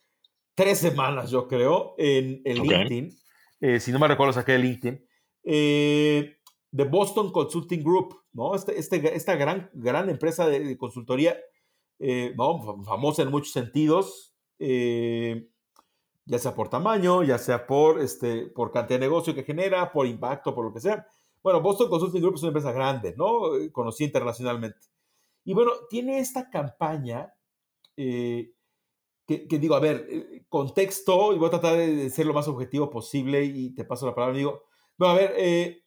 [0.57, 3.15] tres semanas, yo creo, en, LinkedIn.
[3.61, 5.07] Eh, si no me recuerdo, saqué de LinkedIn.
[5.43, 6.36] Eh,
[6.71, 8.55] de Boston Consulting Group, ¿no?
[8.55, 11.37] Este, este, esta gran, gran empresa de, consultoría,
[11.99, 12.35] eh,
[12.85, 19.05] famosa en muchos sentidos, ya sea por tamaño, ya sea por, este, por cantidad de
[19.05, 21.07] negocio que genera, por impacto, por lo que sea.
[21.41, 23.41] Bueno, Boston Consulting Group es una empresa grande, ¿no?
[23.71, 24.87] Conocida internacionalmente.
[25.45, 27.33] Y bueno, tiene esta campaña
[29.27, 32.89] que, digo, a ver, eh, contexto, y voy a tratar de ser lo más objetivo
[32.89, 34.63] posible y te paso la palabra, digo,
[34.97, 35.83] bueno, a ver, eh,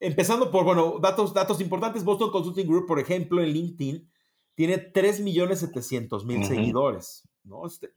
[0.00, 4.10] empezando por, bueno, datos, datos importantes, Boston Consulting Group, por ejemplo, en LinkedIn,
[4.54, 7.66] tiene 3.700.000 seguidores, ¿no?
[7.66, 7.92] Este,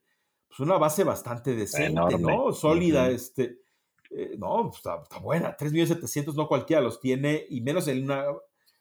[0.47, 2.51] pues una base bastante decente, ¿no?
[2.51, 3.59] Sólida, este,
[4.09, 8.25] eh, no, pues, está, está, buena, 3.700.000 no cualquiera los tiene, y menos en una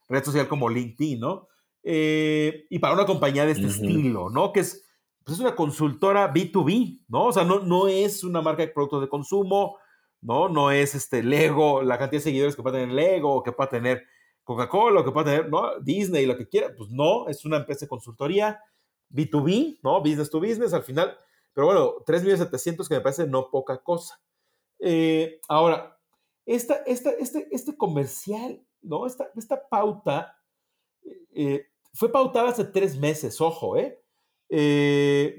[0.09, 1.49] red social como LinkedIn, ¿no?
[1.91, 4.53] y para una compañía de este estilo, ¿no?
[4.53, 4.85] Que es
[5.29, 7.27] pues, es una consultora B2B, ¿no?
[7.27, 9.77] O sea, no, no es una marca de productos de consumo,
[10.21, 10.49] ¿no?
[10.49, 13.71] No es este Lego, la cantidad de seguidores que puede tener Lego, o que pueda
[13.71, 14.05] tener
[14.45, 15.79] Coca-Cola, o que pueda tener, ¿no?
[15.81, 16.75] Disney, lo que quiera.
[16.77, 18.61] Pues no, es una empresa de consultoría
[19.11, 20.01] B2B, ¿no?
[20.01, 21.17] Business to business al final.
[21.53, 24.21] Pero bueno, 3.700.000 que me parece no poca cosa.
[24.79, 25.99] Eh, ahora,
[26.47, 29.07] esta, esta, este, este comercial, ¿no?
[29.07, 30.37] Esta, esta pauta
[31.35, 34.01] eh, fue pautada hace tres meses, ojo, ¿eh?
[34.49, 35.37] eh,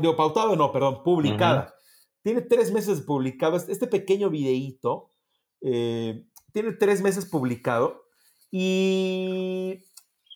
[0.00, 1.74] digo, pautado, no, perdón, publicada.
[2.22, 5.10] Tiene tres meses publicado, este pequeño videíto,
[5.60, 8.04] eh, tiene tres meses publicado
[8.50, 9.78] y,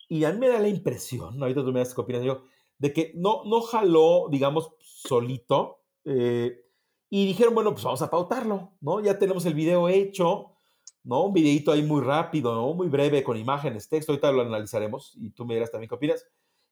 [0.09, 2.43] y a mí me da la impresión, ahorita tú me das qué opinas yo,
[2.77, 6.63] de que no, no jaló, digamos, solito eh,
[7.09, 8.99] y dijeron, bueno, pues vamos a pautarlo, ¿no?
[9.01, 10.57] Ya tenemos el video hecho,
[11.03, 11.23] ¿no?
[11.23, 12.73] Un videito ahí muy rápido, ¿no?
[12.73, 16.25] Muy breve, con imágenes, texto, ahorita lo analizaremos y tú me dirás también qué opinas.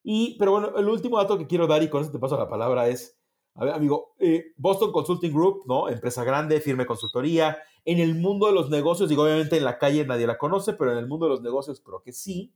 [0.03, 2.49] Y, pero bueno, el último dato que quiero dar y con eso te paso la
[2.49, 3.17] palabra es,
[3.55, 5.87] a ver, amigo, eh, Boston Consulting Group, ¿no?
[5.87, 7.57] Empresa grande, firme consultoría.
[7.85, 10.91] En el mundo de los negocios, digo, obviamente en la calle nadie la conoce, pero
[10.91, 12.53] en el mundo de los negocios creo que sí.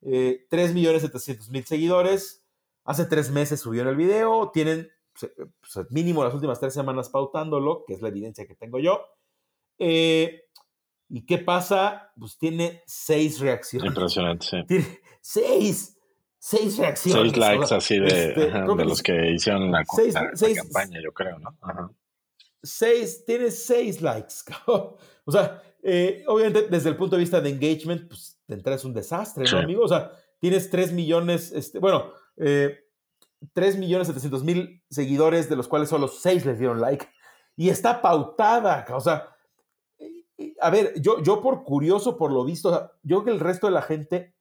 [0.00, 2.44] Eh, 3.700.000 seguidores.
[2.84, 4.50] Hace tres meses subieron el video.
[4.52, 8.78] Tienen pues, pues, mínimo las últimas tres semanas pautándolo, que es la evidencia que tengo
[8.78, 9.04] yo.
[9.78, 10.44] Eh,
[11.10, 12.10] ¿Y qué pasa?
[12.18, 13.88] Pues tiene seis reacciones.
[13.88, 14.64] Impresionante, sí.
[14.66, 15.98] Tiene seis
[16.42, 17.22] seis reacciones.
[17.22, 21.56] Seis likes así de, este, de los que hicieron la, campaña, yo creo, ¿no?
[22.60, 24.34] Seis, tiene seis likes.
[24.66, 24.98] o
[25.30, 28.92] sea, eh, obviamente desde el punto de vista de engagement, pues te entra es un
[28.92, 29.84] desastre, ¿no, amigo?
[29.84, 32.76] O sea, tienes tres millones, este, bueno, eh,
[33.54, 37.06] 3.700.000 seguidores, de los cuales solo 6 les dieron like.
[37.54, 39.28] Y está pautada, o sea,
[40.60, 43.72] a ver, yo, yo por curioso, por lo visto, yo creo que el resto de
[43.72, 44.34] la gente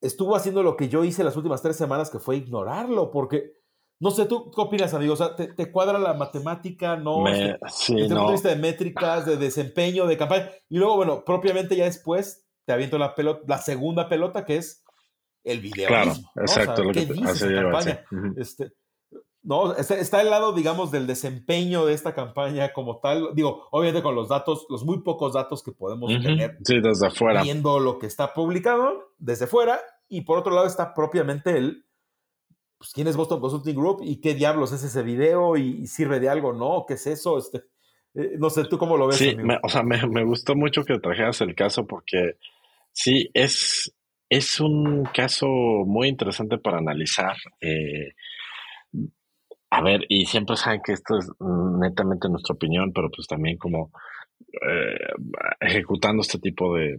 [0.00, 3.52] estuvo haciendo lo que yo hice las últimas tres semanas, que fue ignorarlo, porque,
[4.00, 5.14] no sé, ¿tú qué opinas, amigo?
[5.14, 6.96] O sea, ¿te, cuadra la matemática?
[6.96, 7.22] ¿No?
[7.22, 10.50] Me, este, sí, desde el punto de vista de métricas, de desempeño, de campaña.
[10.68, 14.84] Y luego, bueno, propiamente ya después te aviento la pelota, la segunda pelota, que es
[15.44, 15.88] el video.
[15.88, 16.84] Claro, exacto.
[16.84, 18.04] lo que dice campaña?
[18.36, 18.72] este,
[19.46, 23.28] no, está, al lado, digamos, del desempeño de esta campaña como tal.
[23.32, 26.58] Digo, obviamente con los datos, los muy pocos datos que podemos tener.
[26.64, 27.44] Sí, desde afuera.
[27.44, 29.78] Viendo lo que está publicado desde fuera.
[30.08, 31.84] Y por otro lado está propiamente el,
[32.76, 36.28] pues, quién es Boston Consulting Group y qué diablos es ese video y, sirve de
[36.28, 36.84] algo, ¿no?
[36.84, 37.38] ¿Qué es eso?
[37.38, 37.58] Este,
[38.14, 39.16] eh, no sé, ¿tú cómo lo ves?
[39.16, 42.36] Sí, o sea, me, me, gustó mucho que trajeras el caso porque
[42.90, 43.94] sí, es,
[44.28, 47.36] es un caso muy interesante para analizar.
[47.60, 48.08] Eh,
[49.70, 53.90] a ver, y siempre saben que esto es netamente nuestra opinión, pero pues también como
[54.52, 54.98] eh,
[55.60, 56.98] ejecutando este tipo de,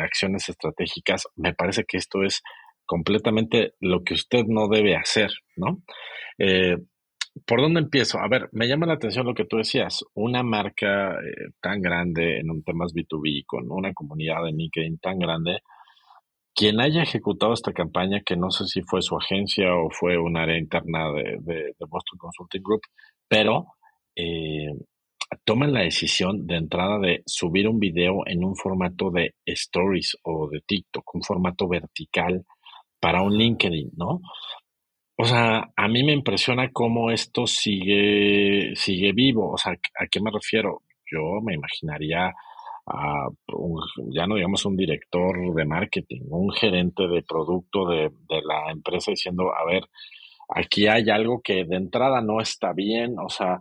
[0.00, 2.42] acciones estratégicas, me parece que esto es
[2.84, 5.82] completamente lo que usted no debe hacer, ¿no?
[6.36, 6.76] Eh,
[7.46, 8.18] ¿Por dónde empiezo?
[8.18, 11.16] A ver, me llama la atención lo que tú decías, una marca
[11.62, 15.60] tan grande en un temas B2B, con una comunidad de LinkedIn tan grande,
[16.58, 20.36] quien haya ejecutado esta campaña, que no sé si fue su agencia o fue un
[20.36, 22.80] área interna de, Boston Consulting Group,
[23.28, 23.74] pero
[24.16, 24.72] eh,
[25.44, 30.48] toman la decisión de entrada de subir un video en un formato de stories o
[30.50, 32.44] de TikTok, un formato vertical
[32.98, 34.20] para un LinkedIn, ¿no?
[35.16, 39.52] O sea, a mí me impresiona cómo esto sigue, sigue vivo.
[39.52, 40.82] O sea, ¿a qué me refiero?
[41.08, 42.34] Yo me imaginaría
[42.88, 43.28] a
[44.10, 49.54] ya no digamos un director de marketing, un gerente de producto de, la empresa diciendo,
[49.54, 49.84] a ver,
[50.48, 53.60] aquí hay algo que de entrada no está bien, o sea,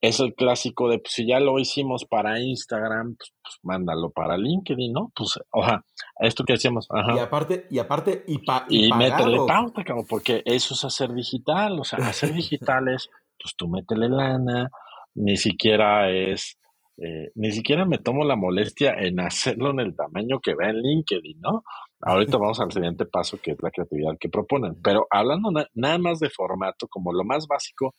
[0.00, 4.38] es el clásico de, pues si ya lo hicimos para Instagram, pues, pues mándalo para
[4.38, 5.12] LinkedIn, ¿no?
[5.14, 5.84] Pues, oja,
[6.20, 10.74] esto que decíamos, Y aparte, y aparte, y, pa, y, y métele pauta, porque eso
[10.74, 14.70] es hacer digital, o sea, hacer digital es, pues tú métele lana,
[15.14, 16.59] ni siquiera es
[17.02, 20.82] eh, ni siquiera me tomo la molestia en hacerlo en el tamaño que ve en
[20.82, 21.64] LinkedIn, ¿no?
[22.02, 24.80] Ahorita vamos al siguiente paso, que es la creatividad que proponen.
[24.82, 27.94] Pero hablando nada más de formato, como lo más básico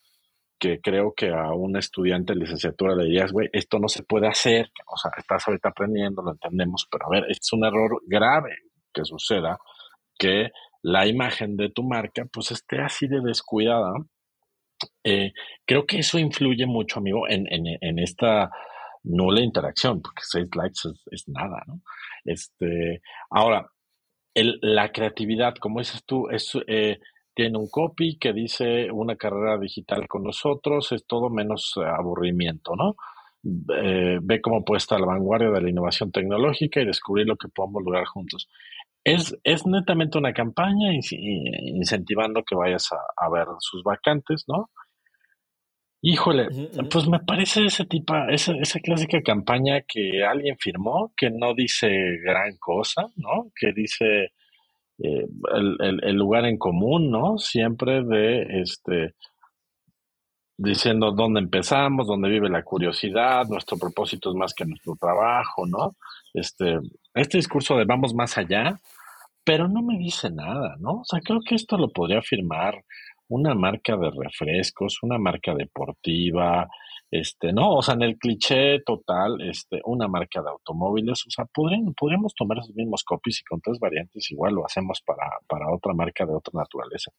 [0.58, 4.28] que creo que a un estudiante de licenciatura le dirías, güey, esto no se puede
[4.28, 8.58] hacer, o sea, estás ahorita aprendiendo, lo entendemos, pero a ver, es un error grave
[8.94, 9.58] que suceda
[10.16, 10.50] que
[10.82, 13.92] la imagen de tu marca pues esté así de descuidada.
[15.02, 15.32] Eh,
[15.66, 18.50] creo que eso influye mucho, amigo, en, en, en esta
[19.04, 21.80] nula interacción, porque seis likes es, nada, ¿no?
[22.24, 23.70] Este, ahora,
[24.34, 26.98] el, la creatividad, como dices tú, es, eh,
[27.34, 32.96] tiene un copy que dice una carrera digital con nosotros, es todo menos aburrimiento, ¿no?
[33.74, 37.48] Eh, ve cómo puede estar la vanguardia de la innovación tecnológica y descubrir lo que
[37.48, 38.48] podemos lograr juntos.
[39.04, 44.70] Es, es netamente una campaña incentivando que vayas a, a ver sus vacantes, ¿no?
[46.04, 46.48] Híjole,
[46.90, 51.88] pues me parece ese tipo, esa, esa clásica campaña que alguien firmó, que no dice
[52.24, 53.52] gran cosa, ¿no?
[53.54, 54.32] Que dice
[54.98, 57.38] eh, el, el, lugar en común, ¿no?
[57.38, 59.14] Siempre de este
[60.56, 65.96] diciendo dónde empezamos, dónde vive la curiosidad, nuestro propósito es más que nuestro trabajo, ¿no?
[66.34, 66.78] Este,
[67.14, 68.80] este discurso de vamos más allá,
[69.44, 71.00] pero no me dice nada, ¿no?
[71.00, 72.82] O sea, creo que esto lo podría firmar
[73.32, 76.68] una marca de refrescos, una marca deportiva,
[77.10, 81.46] este, no, o sea, en el cliché total, este, una marca de automóviles, o sea,
[81.46, 85.94] podríamos tomar esos mismos copies y con tres variantes igual lo hacemos para, para otra
[85.94, 87.10] marca de otra naturaleza.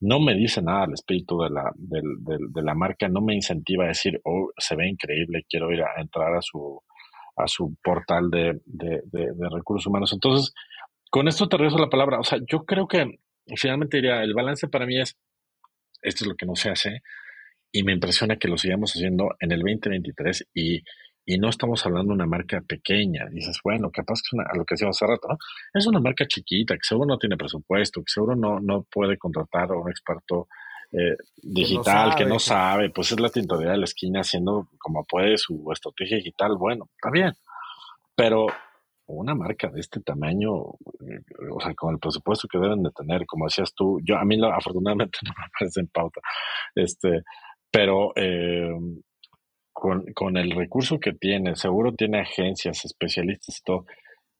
[0.00, 3.88] No me dice nada el espíritu de la, de, la marca, no me incentiva a
[3.88, 6.82] decir, oh, se ve increíble, quiero ir a entrar a su,
[7.36, 10.12] a su portal de, de, de, recursos humanos.
[10.12, 10.52] Entonces,
[11.10, 12.20] con esto te regreso la palabra.
[12.20, 13.20] O sea, yo creo que
[13.56, 15.16] finalmente diría, el balance para mí es
[16.02, 17.02] esto es lo que no se hace
[17.72, 20.82] y me impresiona que lo sigamos haciendo en el 2023 y,
[21.24, 23.26] y no estamos hablando de una marca pequeña.
[23.30, 25.36] Dices, bueno, capaz que es una, a lo que decíamos hace rato, ¿no?
[25.74, 29.70] es una marca chiquita, que seguro no tiene presupuesto, que seguro no, no puede contratar
[29.70, 30.48] a un experto
[30.92, 35.36] eh, digital que no, sabe, pues es la tintorería de la esquina haciendo como puede
[35.36, 37.32] su estrategia digital, bueno, está bien,
[38.14, 38.46] pero
[39.06, 41.20] una marca de este tamaño, eh,
[41.52, 44.36] o sea, con el presupuesto que deben de tener, como decías tú, yo a mí
[44.42, 46.20] afortunadamente no me parece en pauta,
[46.74, 47.22] este,
[47.70, 48.70] pero eh,
[49.72, 53.84] con, con, el recurso que tiene, seguro tiene agencias, especialistas y todo,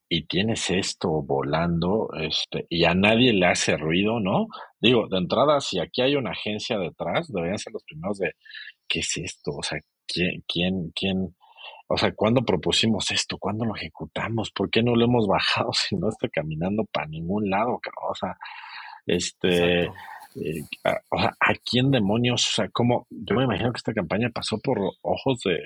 [0.09, 4.47] y tienes esto volando, este, y a nadie le hace ruido, ¿no?
[4.81, 8.33] Digo, de entrada, si aquí hay una agencia detrás, deberían ser los primeros de,
[8.89, 9.51] ¿qué es esto?
[9.59, 11.37] O sea, ¿quién, quién, quién?
[11.89, 13.39] O sea, ¿cuándo propusimos esto?
[13.39, 14.51] ¿Cuándo lo ejecutamos?
[14.51, 17.81] ¿Por qué no lo hemos bajado si no está caminando para ningún lado?
[18.09, 18.37] O sea,
[19.07, 20.65] este, eh,
[21.11, 22.47] o sea, ¿a quién demonios?
[22.49, 23.07] O sea, ¿cómo?
[23.11, 25.59] Yo me imagino que esta campaña pasó por ojos de,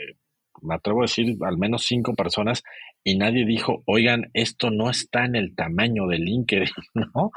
[0.62, 2.62] me atrevo a decir, al menos cinco personas
[3.02, 7.30] y nadie dijo, oigan, esto no está en el tamaño de LinkedIn, ¿no?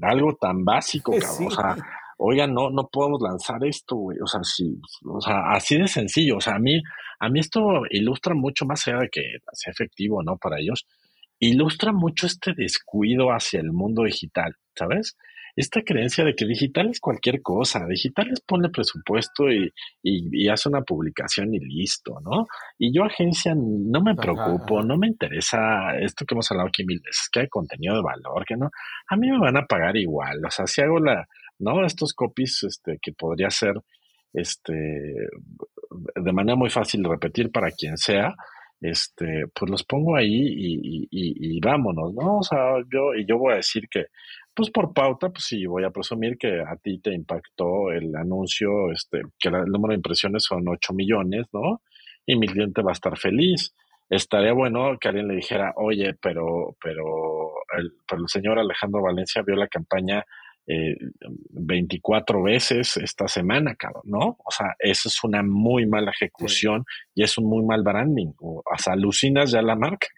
[0.00, 1.46] Algo tan básico, cabrón.
[1.46, 1.76] O sea,
[2.18, 4.18] oigan, no, no podemos lanzar esto, güey.
[4.22, 6.36] O sea, sí, o sea, así de sencillo.
[6.36, 6.80] O sea, a mí,
[7.20, 10.36] a mí esto ilustra mucho más allá de que sea efectivo, ¿no?
[10.36, 10.86] Para ellos,
[11.38, 15.16] ilustra mucho este descuido hacia el mundo digital, ¿sabes?
[15.58, 19.72] esta creencia de que digital es cualquier cosa, digital es pone presupuesto y,
[20.04, 22.46] y, hace una publicación y listo, ¿no?
[22.78, 27.00] Y yo agencia no me preocupo, no me interesa esto que hemos hablado aquí mil
[27.00, 28.70] veces, que hay contenido de valor, que no,
[29.08, 31.26] a mí me van a pagar igual, o sea, si hago la,
[31.58, 31.84] ¿no?
[31.84, 33.74] Estos copies, este, que podría ser,
[34.32, 38.34] este, de manera muy fácil de repetir para quien sea,
[38.80, 42.38] este, pues los pongo ahí y, y, y, vámonos, ¿no?
[42.38, 44.06] O sea, yo, y yo voy a decir que
[44.58, 48.90] pues por pauta, pues sí, voy a presumir que a ti te impactó el anuncio,
[48.90, 51.80] este, que el número de impresiones son 8 millones, ¿no?
[52.26, 53.72] Y mi cliente va a estar feliz.
[54.10, 59.42] Estaría bueno que alguien le dijera, oye, pero, pero el, pero el señor Alejandro Valencia
[59.46, 60.24] vio la campaña
[60.68, 60.96] eh,
[61.50, 64.36] 24 veces esta semana, cabrón, ¿no?
[64.44, 68.32] O sea, eso es una muy mala ejecución y es un muy mal branding.
[68.40, 70.08] O, sea, alucinas ya la marca,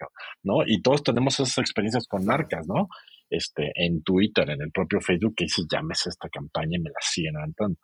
[0.42, 0.62] ¿no?
[0.66, 2.88] Y todos tenemos esas experiencias con marcas, ¿no?
[3.30, 7.00] este, en Twitter, en el propio Facebook, que dice, llámese esta campaña y me la
[7.00, 7.78] siguen levantando.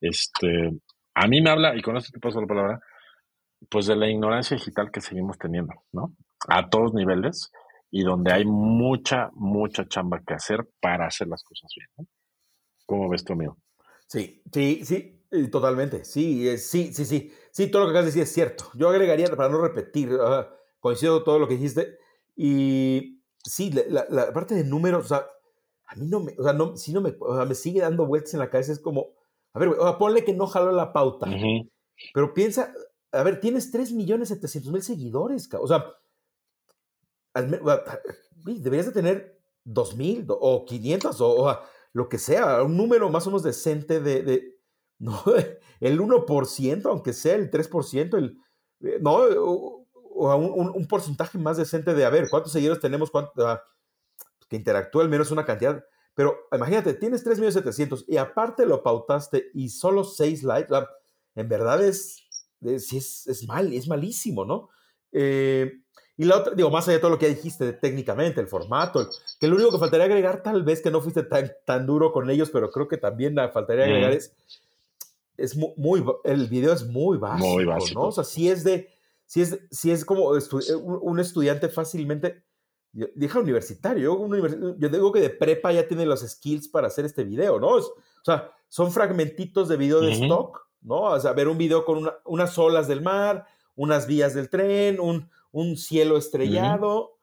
[0.00, 0.70] Este,
[1.14, 2.80] a mí me habla, y con esto te paso la palabra,
[3.70, 6.14] pues de la ignorancia digital que seguimos teniendo, ¿no?
[6.48, 7.50] A todos niveles
[7.90, 12.06] y donde hay mucha, mucha chamba que hacer para hacer las cosas bien, ¿no?
[12.86, 13.56] ¿Cómo ves tú, amigo?
[14.06, 16.04] Sí, sí, sí, eh, totalmente.
[16.04, 17.32] Sí, sí, sí, sí.
[17.50, 18.70] Sí, todo lo que acabas de decir es cierto.
[18.74, 20.10] Yo agregaría, para no repetir,
[20.80, 21.98] coincido con todo lo que dijiste,
[22.34, 25.26] y sí, la, parte de números, o sea,
[25.86, 28.06] a mí no me, o sea, no, si no me, o sea, me sigue dando
[28.06, 29.08] vueltas en la cabeza, es como,
[29.52, 31.26] a ver, o sea, ponle que no jaló la pauta,
[32.14, 32.72] pero piensa,
[33.12, 35.84] a ver, tienes 3 millones 700 mil seguidores, o sea,
[37.34, 41.58] deberías de tener 2 mil o 500 o,
[41.92, 44.58] lo que sea, un número más o menos decente de, de
[44.98, 45.22] no,
[45.80, 48.38] el 1%, aunque sea el 3%, el,
[48.80, 53.10] eh, no, o un, un, porcentaje más decente de, a ver, ¿cuántos seguidores tenemos?
[53.10, 53.62] Cuánto, ah,
[54.48, 55.84] que interactúa al menos una cantidad.
[56.14, 60.74] Pero imagínate, tienes 3.700.000 y aparte lo pautaste y solo 6 likes.
[61.36, 62.26] en verdad es,
[62.60, 64.68] es, es, mal, es malísimo, ¿no?
[65.12, 65.80] Eh,
[66.20, 69.08] y la otra, digo, más allá de todo lo que dijiste técnicamente, el formato,
[69.38, 72.28] que lo único que faltaría agregar, tal vez que no fuiste tan, tan duro con
[72.28, 74.34] ellos, pero creo que también faltaría agregar es,
[75.36, 78.00] es muy, el video es muy básico, muy básico.
[78.00, 78.08] ¿no?
[78.08, 78.88] O sea, sí es de,
[79.26, 80.40] si es, si es como eh,
[80.74, 82.42] un estudiante fácilmente,
[82.92, 84.18] dije universitario,
[84.76, 87.68] yo, digo que de prepa ya tiene los skills para hacer este video, ¿no?
[87.76, 87.94] o
[88.24, 91.02] sea, son fragmentitos de video de stock, ¿no?
[91.02, 93.46] O sea, ver un video con unas olas del mar,
[93.76, 95.30] unas vías del tren, un,
[95.60, 97.16] un cielo estrellado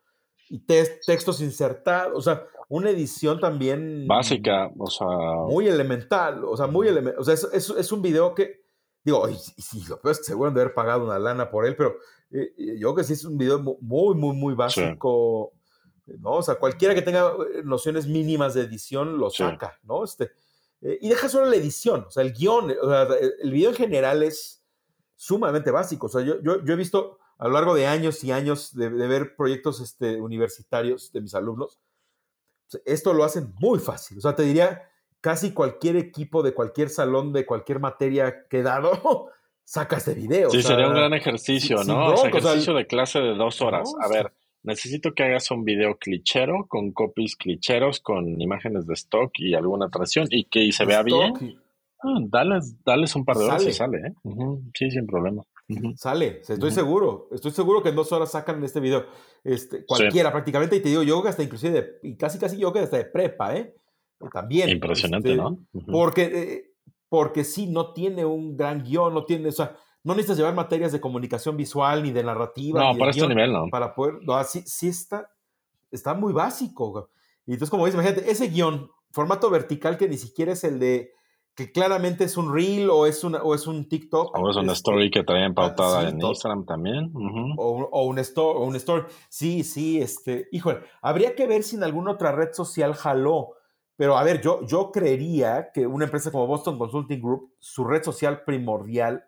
[0.49, 4.07] y textos insertados, o sea, una edición también...
[4.07, 5.07] Básica, o sea...
[5.47, 8.65] Muy elemental, o sea, muy elemental, o sea, es, es un video que
[9.05, 11.75] Digo, y, y, lo peor es que seguro de haber pagado una lana por él,
[11.75, 11.97] pero
[12.31, 15.53] eh, eh, yo creo que sí es un video muy, muy, muy básico.
[16.07, 16.31] ¿no?
[16.31, 20.03] O sea, cualquiera que tenga eh, nociones mínimas de edición lo saca, ¿no?
[20.03, 20.31] Este,
[20.81, 23.07] y deja solo la edición, o sea, el guion, o sea,
[23.41, 24.64] el video en general es
[25.15, 26.07] sumamente básico.
[26.07, 28.89] O sea, yo, yo, yo he visto a lo largo de años y años de,
[28.89, 31.79] de ver proyectos este, universitarios de mis alumnos,
[32.85, 34.17] esto lo hacen muy fácil.
[34.17, 34.89] O sea, te diría,
[35.21, 39.29] casi cualquier equipo de cualquier salón de cualquier materia que dado
[39.63, 40.49] saca este video.
[40.49, 42.13] Sí, sería un gran ejercicio, ¿no?
[42.13, 43.91] ejercicio de clase de dos horas.
[44.01, 44.31] a ver,
[44.63, 49.87] necesito que hagas un video clichero con copies clicheros, con imágenes de stock y alguna
[49.87, 51.59] atracción y que se vea bien.
[52.05, 52.19] Ah,
[52.85, 54.13] dales, un par de horas y sale, ¿eh?
[54.73, 55.43] Sí, sin problema.
[55.95, 59.05] Sale, estoy seguro, estoy seguro que en dos horas sacan este video,
[59.43, 62.79] este, cualquiera prácticamente, y te digo, yo hasta inclusive, de, y casi casi yo que
[62.79, 63.73] hasta de prepa, ¿eh?
[64.31, 64.69] también.
[64.69, 65.57] Impresionante, este, ¿no?
[65.91, 66.71] Porque, eh,
[67.09, 70.91] porque sí, no tiene un gran guion, no tiene, o sea, no necesitas llevar materias
[70.91, 72.79] de comunicación visual ni de narrativa.
[72.79, 73.67] No, para este nivel no.
[73.71, 75.31] Para poder, no, sí, sí está,
[75.91, 77.09] está muy básico.
[77.47, 81.11] Y entonces, como dices, imagínate, ese guion, formato vertical que ni siquiera es el de
[81.55, 84.37] que claramente es un reel o es, una, o es un TikTok.
[84.37, 87.11] O es una story que traían ah, pautada sí, en Instagram también.
[87.15, 89.05] o, un- o un store, o un store.
[89.29, 93.53] Sí, sí, este, híjole, habría que ver si en alguna otra red social jaló.
[93.97, 98.03] Pero a ver, yo, yo creería que una empresa como Boston Consulting Group, su red
[98.03, 99.23] social primordial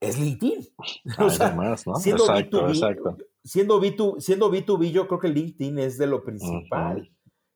[0.00, 0.66] es LinkedIn.
[1.18, 1.96] O sea, más, ¿no?
[1.96, 3.16] siendo Exacto, B2B, exacto.
[3.44, 7.10] Siendo B2, siendo B2B, yo creo que LinkedIn es de lo principal.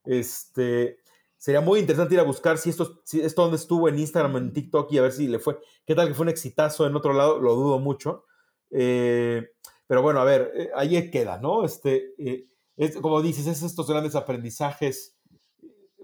[0.05, 0.99] Este,
[1.41, 4.53] sería muy interesante ir a buscar si esto, si esto donde estuvo en Instagram, en
[4.53, 7.15] TikTok y a ver si le fue, qué tal que fue un exitazo en otro
[7.15, 8.27] lado, lo dudo mucho.
[8.71, 9.49] Eh,
[9.87, 11.65] pero bueno, a ver, eh, ahí queda, ¿no?
[11.65, 15.17] Este, eh, es, como dices, es estos grandes aprendizajes,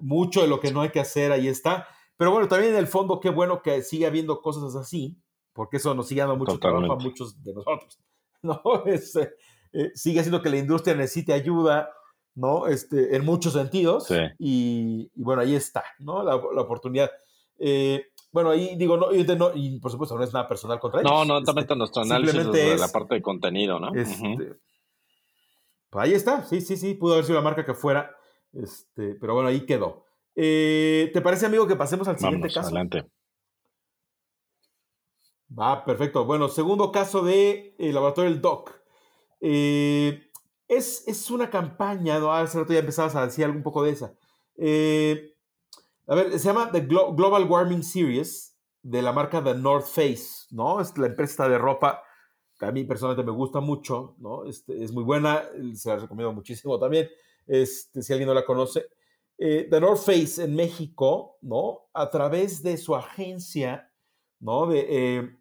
[0.00, 1.86] mucho de lo que no hay que hacer, ahí está.
[2.16, 5.20] Pero bueno, también en el fondo, qué bueno que sigue habiendo cosas así,
[5.52, 7.10] porque eso nos sigue dando mucho trabajo a Totalmente.
[7.10, 8.00] muchos de nosotros,
[8.42, 8.62] ¿no?
[8.86, 9.34] Este,
[9.74, 11.90] eh, sigue haciendo que la industria necesite ayuda,
[12.36, 12.68] ¿no?
[12.68, 14.06] Este, en muchos sentidos.
[14.06, 14.14] Sí.
[14.38, 16.22] Y, y bueno, ahí está, ¿no?
[16.22, 17.10] La, la oportunidad.
[17.58, 21.00] Eh, bueno, ahí digo, no, y, no- y por supuesto no es nada personal contra
[21.00, 21.10] ellos.
[21.10, 23.92] No, no, Este, también nuestro análisis es- la parte de contenido, ¿no?
[23.94, 24.56] este,
[25.90, 28.14] pues ahí está, sí, sí, sí, pudo haber sido la marca que fuera,
[28.52, 30.04] este, pero bueno, ahí quedó.
[30.34, 32.66] Eh, ¿Te parece, amigo, que pasemos al siguiente Vámonos, caso?
[32.68, 33.04] adelante.
[35.58, 36.24] Va, perfecto.
[36.24, 38.72] Bueno, segundo caso de eh, Laboratorio del Doc.
[39.40, 40.25] Eh,
[40.68, 42.32] es, es una campaña, ¿no?
[42.32, 44.14] Hace rato ya empezabas a decir algo un poco de esa.
[44.56, 45.34] Eh,
[46.06, 50.46] a ver, se llama The Glo- Global Warming Series de la marca The North Face,
[50.50, 50.80] ¿no?
[50.80, 52.02] Es la empresa de ropa
[52.58, 54.44] que a mí personalmente me gusta mucho, ¿no?
[54.46, 55.42] Este, es muy buena,
[55.74, 57.08] se la recomiendo muchísimo también,
[57.46, 58.86] este, si alguien no la conoce.
[59.38, 61.88] Eh, The North Face en México, ¿no?
[61.92, 63.92] A través de su agencia,
[64.40, 64.66] ¿no?
[64.66, 65.36] De eh,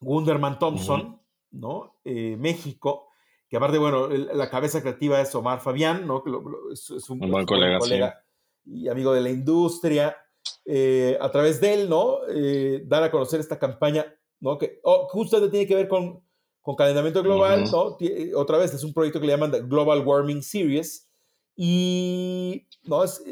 [0.00, 1.20] Gunderman Thompson,
[1.52, 2.00] ¿no?
[2.04, 3.09] Eh, México,
[3.50, 6.22] que aparte, bueno, la cabeza creativa es Omar Fabián, ¿no?
[6.72, 8.24] Es, un, Un buen es colega,
[8.64, 10.16] y amigo de la industria.
[10.64, 12.18] Eh, a través de él, ¿no?
[12.32, 14.06] Eh, dar a conocer esta campaña,
[14.38, 14.56] ¿no?
[14.56, 16.22] Que oh, justamente tiene que ver con,
[16.62, 17.64] con calentamiento global.
[17.70, 17.98] ¿no?
[17.98, 21.10] Tie- Otra vez, es un proyecto que le llaman The Global Warming Series.
[21.56, 23.22] Y, no, es,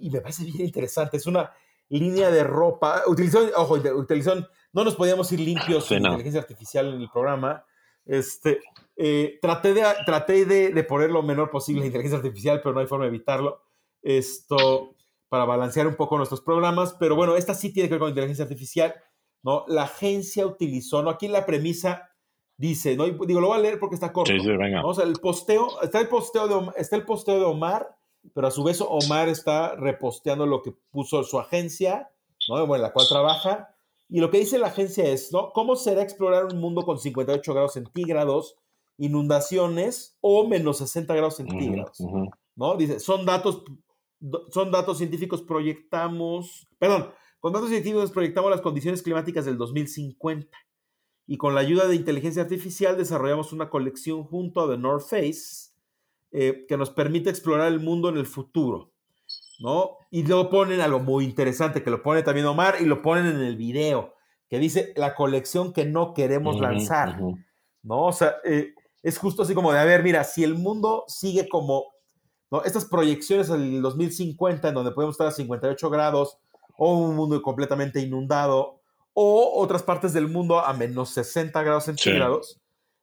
[0.00, 1.16] y me parece bien interesante.
[1.16, 1.52] Es una
[1.88, 3.02] línea de ropa.
[3.06, 4.34] Utilizó, ojo, utilizó,
[4.72, 6.08] no nos podíamos ir limpios Sí, no.
[6.08, 7.64] inteligencia artificial en el programa.
[8.08, 8.60] Este,
[8.96, 12.80] eh, traté de, traté de, de poner lo menor posible la inteligencia artificial, pero no
[12.80, 13.62] hay forma de evitarlo.
[14.02, 14.96] Esto,
[15.28, 16.96] para balancear un poco nuestros programas.
[16.98, 18.94] Pero bueno, esta sí tiene que ver con inteligencia artificial.
[19.42, 19.64] ¿no?
[19.68, 21.10] La agencia utilizó, ¿no?
[21.10, 22.10] Aquí la premisa
[22.56, 23.06] dice, ¿no?
[23.06, 24.32] Y digo, lo voy a leer porque está corto.
[24.32, 24.82] Sí, sí, venga.
[24.82, 24.88] ¿no?
[24.88, 27.96] O sea, el posteo, está el posteo de Omar, está el posteo de Omar,
[28.34, 32.10] pero a su vez Omar está reposteando lo que puso su agencia,
[32.48, 32.66] ¿no?
[32.66, 33.74] Bueno, en la cual trabaja.
[34.08, 35.52] Y lo que dice la agencia es, ¿no?
[35.52, 38.56] ¿Cómo será explorar un mundo con 58 grados centígrados,
[38.96, 41.98] inundaciones o menos 60 grados centígrados?
[42.56, 42.76] ¿no?
[42.76, 43.62] Dice, son datos,
[44.50, 50.58] son datos científicos, proyectamos, perdón, con datos científicos proyectamos las condiciones climáticas del 2050
[51.26, 55.70] y con la ayuda de inteligencia artificial desarrollamos una colección junto a The North Face
[56.32, 58.92] eh, que nos permite explorar el mundo en el futuro,
[59.58, 59.96] ¿no?
[60.10, 63.40] Y luego ponen algo muy interesante, que lo pone también Omar y lo ponen en
[63.40, 64.14] el video,
[64.48, 67.20] que dice la colección que no queremos lanzar.
[67.82, 68.04] ¿no?
[68.04, 71.48] O sea, eh, es justo así como de, a ver, mira, si el mundo sigue
[71.48, 71.86] como,
[72.50, 72.62] ¿no?
[72.64, 76.38] Estas proyecciones al 2050 en donde podemos estar a 58 grados
[76.76, 78.80] o un mundo completamente inundado
[79.12, 82.60] o otras partes del mundo a menos 60 grados centígrados,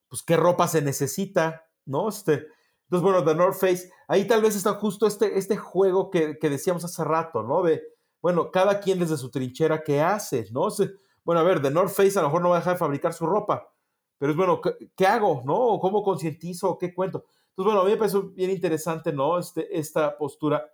[0.08, 2.08] pues qué ropa se necesita, ¿no?
[2.08, 2.48] Este,
[2.86, 6.50] entonces, bueno, The North Face, ahí tal vez está justo este, este juego que, que
[6.50, 7.64] decíamos hace rato, ¿no?
[7.64, 7.84] De,
[8.22, 10.46] bueno, cada quien desde su trinchera, ¿qué hace?
[10.52, 10.62] ¿No?
[10.62, 10.88] O sea,
[11.24, 13.14] bueno, a ver, The North Face a lo mejor no va a dejar de fabricar
[13.14, 13.72] su ropa,
[14.20, 15.42] pero es bueno, ¿qué, qué hago?
[15.46, 15.56] ¿No?
[15.56, 16.78] ¿O ¿Cómo concientizo?
[16.78, 17.26] ¿Qué cuento?
[17.50, 19.40] Entonces, bueno, a mí me pareció bien interesante, ¿no?
[19.40, 20.70] Este, esta postura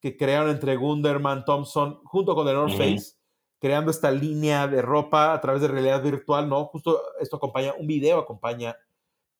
[0.00, 2.76] que crearon entre Gunderman, Thompson, junto con The North.
[2.76, 3.14] Face,
[3.60, 6.64] creando esta línea de ropa a través de realidad virtual, ¿no?
[6.66, 8.76] Justo esto acompaña, un video acompaña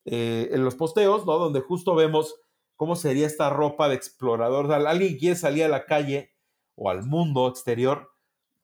[0.04, 1.38] eh, en los posteos, ¿no?
[1.38, 2.34] Donde justo vemos
[2.76, 4.64] cómo sería esta ropa de explorador.
[4.64, 6.32] O sea, alguien quiere salir a la calle
[6.74, 8.10] o al mundo exterior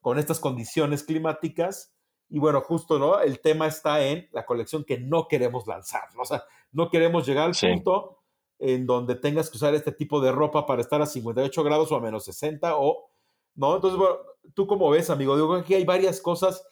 [0.01, 1.95] con estas condiciones climáticas.
[2.29, 3.21] Y bueno, justo, ¿no?
[3.21, 6.23] El tema está en la colección que no queremos lanzar, ¿no?
[6.23, 7.69] O sea, no queremos llegar al Sí.
[7.69, 8.19] punto
[8.59, 11.97] en donde tengas que usar este tipo de ropa para estar a 58 grados o
[11.97, 13.09] a menos 60 o,
[13.55, 13.77] ¿no?
[13.77, 14.17] Entonces, bueno,
[14.55, 15.37] ¿tú cómo ves, amigo?
[15.37, 16.67] Digo, aquí hay varias cosas,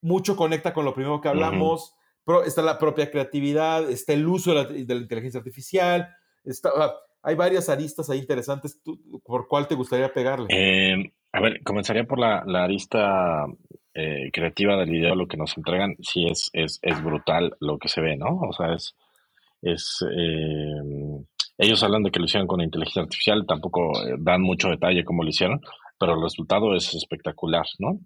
[0.00, 1.94] mucho conecta con lo primero que hablamos,
[2.44, 6.08] está la propia creatividad, está el uso de la, inteligencia artificial,
[6.44, 10.46] está, sea, hay varias aristas ahí interesantes, ¿tú- ¿por cuál te gustaría pegarle?
[10.50, 13.44] Eh, a ver, comenzaría por la, la arista
[13.94, 17.88] eh, creativa del video, lo que nos entregan, sí es, es, es brutal lo que
[17.88, 18.40] se ve, ¿no?
[18.40, 18.94] O sea, es,
[19.62, 21.24] es eh,
[21.58, 25.22] ellos hablan de que lo hicieron con inteligencia artificial, tampoco eh, dan mucho detalle cómo
[25.22, 25.60] lo hicieron,
[25.98, 28.00] pero el resultado es espectacular, ¿no?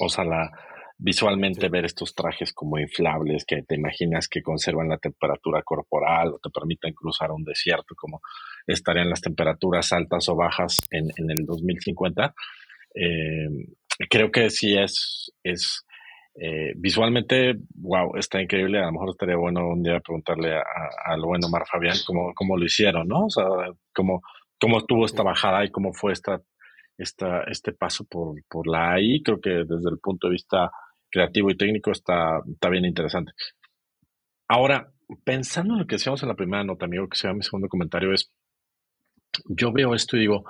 [0.00, 0.50] O sea, la,
[0.98, 6.38] visualmente ver estos trajes como inflables que te imaginas que conservan la temperatura corporal o
[6.40, 8.20] te permiten cruzar un desierto, como
[8.66, 12.34] estarían las temperaturas altas o bajas en, en el 2050.
[12.94, 13.48] Eh,
[14.10, 15.84] creo que sí es, es
[16.34, 18.80] eh, visualmente, wow, está increíble.
[18.80, 20.56] A lo mejor estaría bueno un día preguntarle
[21.04, 23.26] al buen Omar Fabián cómo, cómo lo hicieron, ¿no?
[23.26, 23.44] O sea,
[23.94, 24.20] cómo,
[24.60, 26.40] cómo estuvo esta bajada y cómo fue esta,
[26.96, 29.22] esta, este paso por, por la AI.
[29.22, 30.70] Creo que desde el punto de vista
[31.10, 33.32] creativo y técnico está, está bien interesante.
[34.48, 34.90] Ahora,
[35.24, 38.12] pensando en lo que decíamos en la primera nota, amigo, que sea mi segundo comentario,
[38.12, 38.30] es,
[39.48, 40.44] yo veo esto y digo,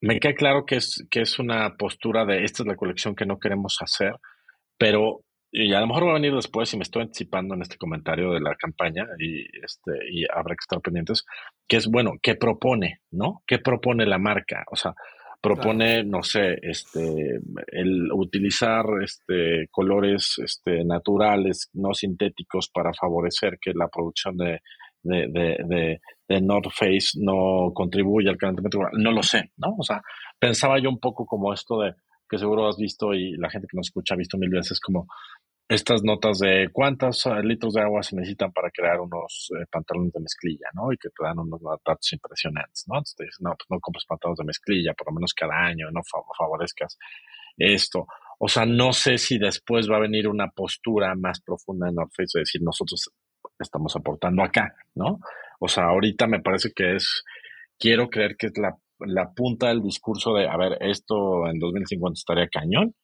[0.00, 3.26] me queda claro que es, que es una postura de esta es la colección que
[3.26, 4.16] no queremos hacer,
[4.76, 5.24] pero
[5.56, 8.32] y a lo mejor va a venir después y me estoy anticipando en este comentario
[8.32, 11.24] de la campaña y, este, y habrá que estar pendientes,
[11.68, 13.02] que es, bueno, ¿qué propone?
[13.12, 13.40] ¿No?
[13.46, 14.64] ¿Qué propone la marca?
[14.72, 14.94] O sea,
[15.44, 23.72] propone, no sé, este, el utilizar este, colores este, naturales, no sintéticos, para favorecer que
[23.74, 24.60] la producción de,
[25.02, 28.94] de, de, de, North Face no contribuya al calentamiento global.
[28.96, 29.74] No lo sé, ¿no?
[29.78, 30.00] O sea,
[30.38, 31.92] pensaba yo un poco como esto de
[32.26, 35.06] que seguro has visto y la gente que nos escucha ha visto mil veces como
[35.68, 40.12] estas notas de cuántos eh, litros de agua se necesitan para crear unos eh, pantalones
[40.12, 40.92] de mezclilla, ¿no?
[40.92, 42.96] Y que te dan unos datos impresionantes, ¿no?
[42.96, 45.90] Entonces te dicen, no, pues no compres pantalones de mezclilla, por lo menos cada año,
[45.90, 46.02] no
[46.36, 46.98] favorezcas
[47.56, 48.06] esto.
[48.38, 52.12] O sea, no sé si después va a venir una postura más profunda en North
[52.14, 53.10] Face de decir, nosotros
[53.58, 55.20] estamos aportando acá, ¿no?
[55.60, 57.24] O sea, ahorita me parece que es,
[57.78, 62.18] quiero creer que es la, la punta del discurso de, a ver, esto en 2050
[62.18, 62.94] estaría cañón,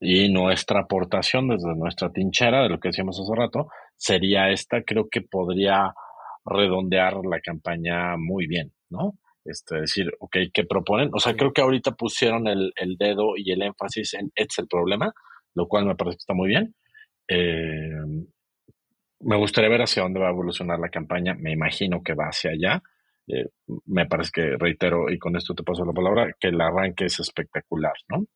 [0.00, 4.82] y nuestra aportación desde nuestra tinchera, de lo que decíamos hace rato, sería esta.
[4.82, 5.92] Creo que podría
[6.44, 9.14] redondear la campaña muy bien, ¿no?
[9.44, 11.10] Este, decir, ok, ¿qué proponen?
[11.12, 14.58] O sea, creo que ahorita pusieron el, el, dedo y el énfasis en este es
[14.58, 15.12] el problema,
[15.54, 16.74] lo cual me parece que está muy bien.
[17.28, 17.90] Eh,
[19.20, 21.34] me gustaría ver hacia dónde va a evolucionar la campaña.
[21.34, 22.82] Me imagino que va hacia allá.
[23.26, 23.46] Eh,
[23.86, 27.20] me parece que, reitero, y con esto te paso la palabra, que el arranque es
[27.20, 28.26] espectacular, ¿no?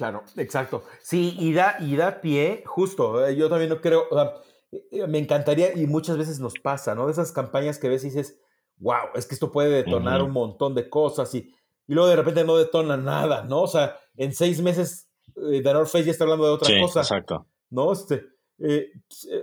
[0.00, 0.82] Claro, exacto.
[1.02, 4.32] Sí, y da, y da pie, justo, eh, yo también no creo, o sea,
[4.72, 7.04] eh, me encantaría, y muchas veces nos pasa, ¿no?
[7.04, 8.40] De esas campañas que ves y dices,
[8.78, 11.52] wow, es que esto puede detonar un montón de cosas, y,
[11.86, 13.60] y, luego de repente no detona nada, ¿no?
[13.60, 17.00] O sea, en seis meses eh, North Face ya está hablando de otra sí, cosa.
[17.00, 17.46] Exacto.
[17.68, 17.92] ¿No?
[17.92, 18.24] Este,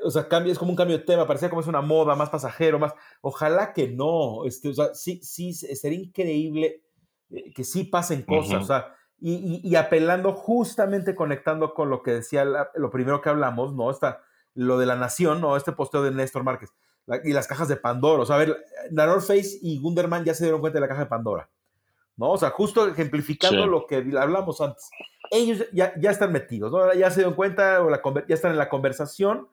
[0.04, 2.32] o sea, cambia, es como un cambio de tema, parecía como es una moda, más
[2.32, 2.94] pasajero, más.
[3.22, 4.44] Ojalá que no.
[4.46, 6.82] Este, o sea, sí, sí, sería increíble
[7.54, 8.64] que sí pasen cosas.
[8.64, 13.90] O sea, y, apelando justamente conectando con lo que decía lo primero que hablamos, ¿no?
[13.90, 14.22] Está
[14.54, 15.58] lo de la nación, ¿no?
[15.58, 16.72] Este posteo de Néstor Márquez
[17.24, 18.24] y las cajas de Pandora.
[18.24, 18.58] O sea, a ver,
[19.22, 21.50] Face y Gunderman ya se dieron cuenta de la caja de Pandora,
[22.16, 22.32] ¿no?
[22.32, 24.90] O sea, justo ejemplificando lo que hablamos antes.
[25.32, 26.94] Ellos ya, ya están metidos, ¿no?
[26.94, 29.48] Ya se dieron cuenta, o la, ya están en la conversación.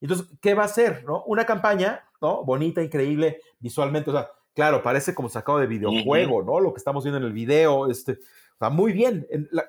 [0.00, 1.24] Entonces, ¿qué va a hacer, no?
[1.24, 2.44] Una campaña, ¿no?
[2.44, 6.60] Bonita, increíble, visualmente, o sea, claro, parece como sacado de videojuego, ¿no?
[6.60, 8.18] Lo que estamos viendo en el video, este,
[8.60, 9.26] sea, muy bien.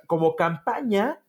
[0.08, 1.24] como campaña,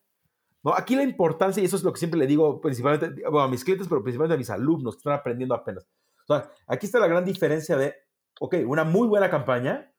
[0.63, 0.73] ¿no?
[0.73, 3.87] Aquí la importancia, y eso es lo que siempre le digo principalmente a mis clientes,
[3.87, 5.87] pero principalmente a mis alumnos que están aprendiendo apenas.
[6.27, 7.95] O aquí está la gran diferencia de,
[8.39, 9.91] ok, una muy buena campaña,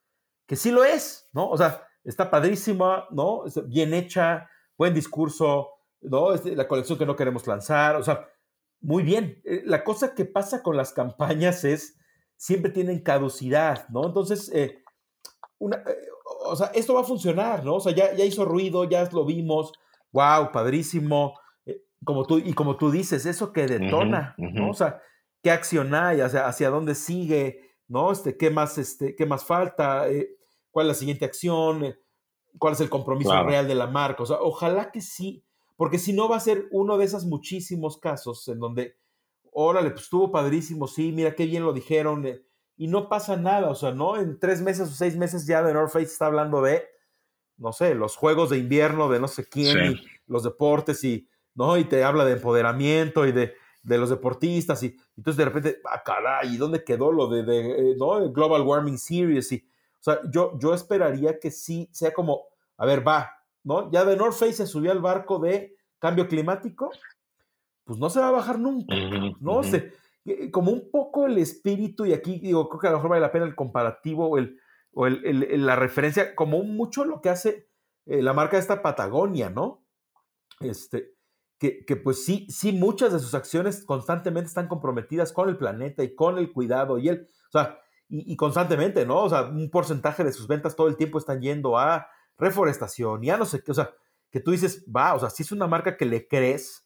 [0.46, 1.48] que sí lo es, ¿no?
[1.48, 3.44] O sea, está padrísima, ¿no?
[3.66, 6.34] Bien hecha, buen discurso, ¿no?
[6.34, 8.28] Este, la colección que no queremos lanzar, o sea,
[8.80, 9.40] muy bien.
[9.44, 11.98] Eh, la cosa que pasa con las campañas es,
[12.36, 14.06] siempre tienen caducidad, ¿no?
[14.06, 14.82] Entonces, eh,
[15.58, 16.08] una, eh,
[16.44, 17.76] o sea, esto va a funcionar, ¿no?
[17.76, 19.72] O sea, ya, ya hizo ruido, ya lo vimos,
[20.12, 21.38] wow, padrísimo.
[21.66, 24.70] Eh, como tú, y como tú dices, eso que detona, ¿no?
[24.70, 25.00] O sea,
[25.42, 26.20] ¿qué acción hay?
[26.20, 27.74] O sea, ¿hacia dónde sigue?
[27.88, 28.12] ¿No?
[28.12, 30.08] Este, ¿qué, más, este, ¿Qué más falta?
[30.08, 30.36] Eh,
[30.70, 31.84] ¿Cuál es la siguiente acción?
[31.84, 31.96] Eh,
[32.58, 34.22] ¿Cuál es el compromiso real de la marca?
[34.22, 35.44] O sea, ojalá que sí,
[35.76, 38.96] porque si no va a ser uno de esos muchísimos casos en donde,
[39.50, 42.24] órale, pues estuvo padrísimo, sí, mira qué bien lo dijeron,
[42.76, 44.16] y no pasa nada, o sea, ¿no?
[44.16, 46.84] En tres meses o seis meses ya de North Face está hablando de,
[47.56, 51.76] no sé, los juegos de invierno de no sé quién, y los deportes, y, ¿no?
[51.76, 56.02] Y te habla de empoderamiento y de, de los deportistas, y, entonces de repente, ah,
[56.04, 58.30] caray, ¿y dónde quedó lo de, de eh, ¿no?
[58.32, 59.52] Global Warming Series?
[59.52, 59.64] Y,
[60.00, 62.42] o sea, yo, yo esperaría que sí sea como,
[62.76, 63.30] a ver, va,
[63.62, 63.90] ¿no?
[63.92, 66.90] Ya de North Face se subió al barco de cambio climático,
[67.84, 68.94] pues no se va a bajar nunca,
[69.40, 69.62] ¿no?
[69.62, 69.92] se, eh,
[70.50, 73.32] como un poco el espíritu, y aquí digo, creo que a lo mejor vale la
[73.32, 74.58] pena el comparativo o, el,
[74.92, 77.68] o el, la referencia, como mucho lo que hace
[78.06, 79.84] eh, la marca esta Patagonia, ¿no?
[80.60, 81.14] Este,
[81.58, 86.02] que, que, pues sí, sí, muchas de sus acciones constantemente están comprometidas con el planeta
[86.02, 89.22] y con el cuidado y el, o sea, y, constantemente, ¿no?
[89.22, 92.06] O sea, un porcentaje de sus ventas todo el tiempo están yendo a
[92.36, 93.94] reforestación, ya no sé qué, o sea,
[94.30, 96.83] que tú dices, va, o sea, si es una marca que le crees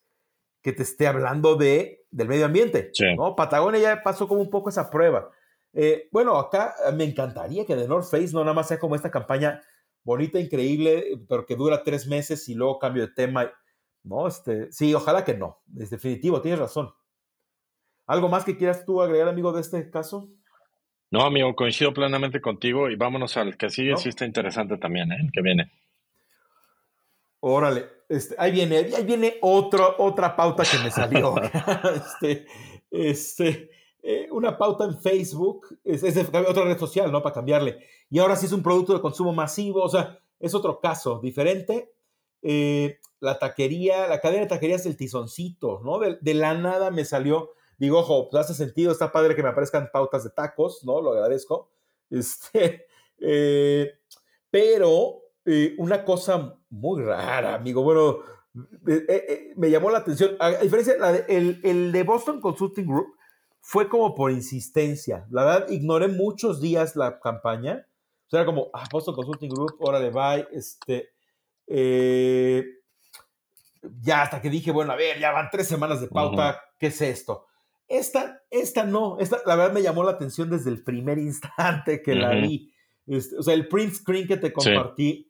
[0.62, 3.36] que te esté hablando de, del medio ambiente, ¿no?
[3.36, 5.30] Patagonia ya pasó como un poco esa prueba.
[5.72, 9.10] Eh, bueno, acá me encantaría que The North Face no nada más sea como esta
[9.10, 9.60] campaña
[10.02, 13.52] bonita, increíble, pero que dura tres meses y luego cambio de tema.
[14.02, 15.60] No, este, sí, ojalá que no.
[15.78, 16.90] Es definitivo, tienes razón.
[18.06, 20.30] ¿Algo más que quieras tú agregar, amigo, de este caso?
[21.10, 25.16] No, amigo, coincido plenamente contigo y vámonos al que sigue, sí está interesante también, ¿eh?
[25.20, 25.70] El que viene.
[27.40, 31.34] Órale, este, ahí viene, ahí viene otro, otra pauta que me salió.
[31.94, 32.46] este,
[32.90, 33.70] este,
[34.02, 37.22] eh, una pauta en Facebook, es, otra red social, ¿no?
[37.22, 37.78] Para cambiarle.
[38.08, 41.92] Y ahora sí es un producto de consumo masivo, o sea, es otro caso diferente.
[42.40, 45.98] Eh, la taquería, la cadena de taquerías del tizoncito, ¿no?
[45.98, 49.90] De, la nada me salió, digo, ojo, pues hace sentido, está padre que me aparezcan
[49.92, 51.02] pautas de tacos, ¿no?
[51.02, 51.70] Lo agradezco.
[52.08, 52.86] Este,
[53.18, 53.92] eh,
[54.50, 55.24] pero
[55.78, 58.18] una cosa muy rara, amigo, bueno,
[59.56, 60.94] me llamó la atención, a, diferencia,
[61.28, 63.18] el, el de Boston Consulting Group,
[63.60, 65.26] fue como por insistencia.
[65.30, 67.86] La verdad, ignoré muchos días la campaña.
[68.26, 70.48] O sea, era como, ah, Boston Consulting Group, órale, bye.
[70.52, 71.10] Este,
[71.66, 72.64] eh,
[74.00, 77.00] ya hasta que dije, bueno, a ver, ya van tres semanas de pauta, ¿qué es
[77.02, 77.46] esto?
[77.86, 82.14] Esta, esta no, esta la verdad me llamó la atención desde el primer instante que
[82.14, 82.72] la vi.
[83.06, 85.27] Este, o sea, el print screen que te compartí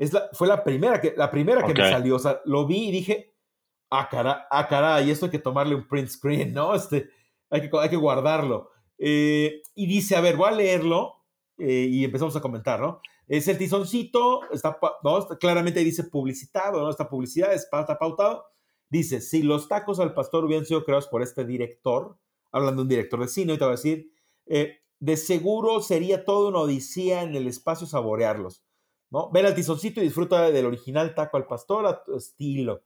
[0.00, 2.16] es la, fue la primera que, la primera que me salió.
[2.16, 3.34] O sea, lo vi y dije,
[3.90, 6.74] ah, cara, ah, caray, esto hay que tomarle un print screen, ¿no?
[6.80, 7.10] Este,
[7.50, 8.70] hay que, hay que guardarlo.
[8.96, 11.26] Eh, y dice, a ver, voy a leerlo
[11.58, 13.02] eh, y empezamos a comentar, ¿no?
[13.28, 15.28] Es el tizoncito, está, ¿no?
[15.38, 16.88] claramente dice publicitado, ¿no?
[16.88, 18.46] Esta publicidad está pautado.
[18.88, 22.18] Dice, si los tacos al pastor hubieran sido creados por este director,
[22.52, 24.10] hablando de un director de cine, te voy a decir,
[24.46, 28.64] eh, de seguro sería todo una odisea en el espacio saborearlos,
[29.10, 29.30] ¿no?
[29.30, 32.82] Ver al tizoncito y disfruta del original taco al pastor a tu estilo.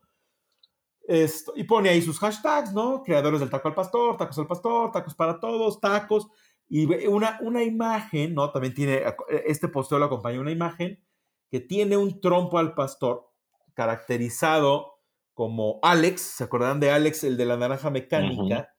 [1.06, 3.02] Esto, y pone ahí sus hashtags, ¿no?
[3.02, 6.28] Creadores del taco al pastor, tacos al pastor, tacos para todos, tacos.
[6.68, 8.50] Y una, una imagen, ¿no?
[8.50, 9.02] También tiene,
[9.46, 10.98] este posteo lo acompaña una imagen
[11.50, 13.30] que tiene un trompo al pastor
[13.74, 14.94] caracterizado
[15.34, 18.74] como Alex, ¿se acuerdan de Alex, el de la naranja mecánica?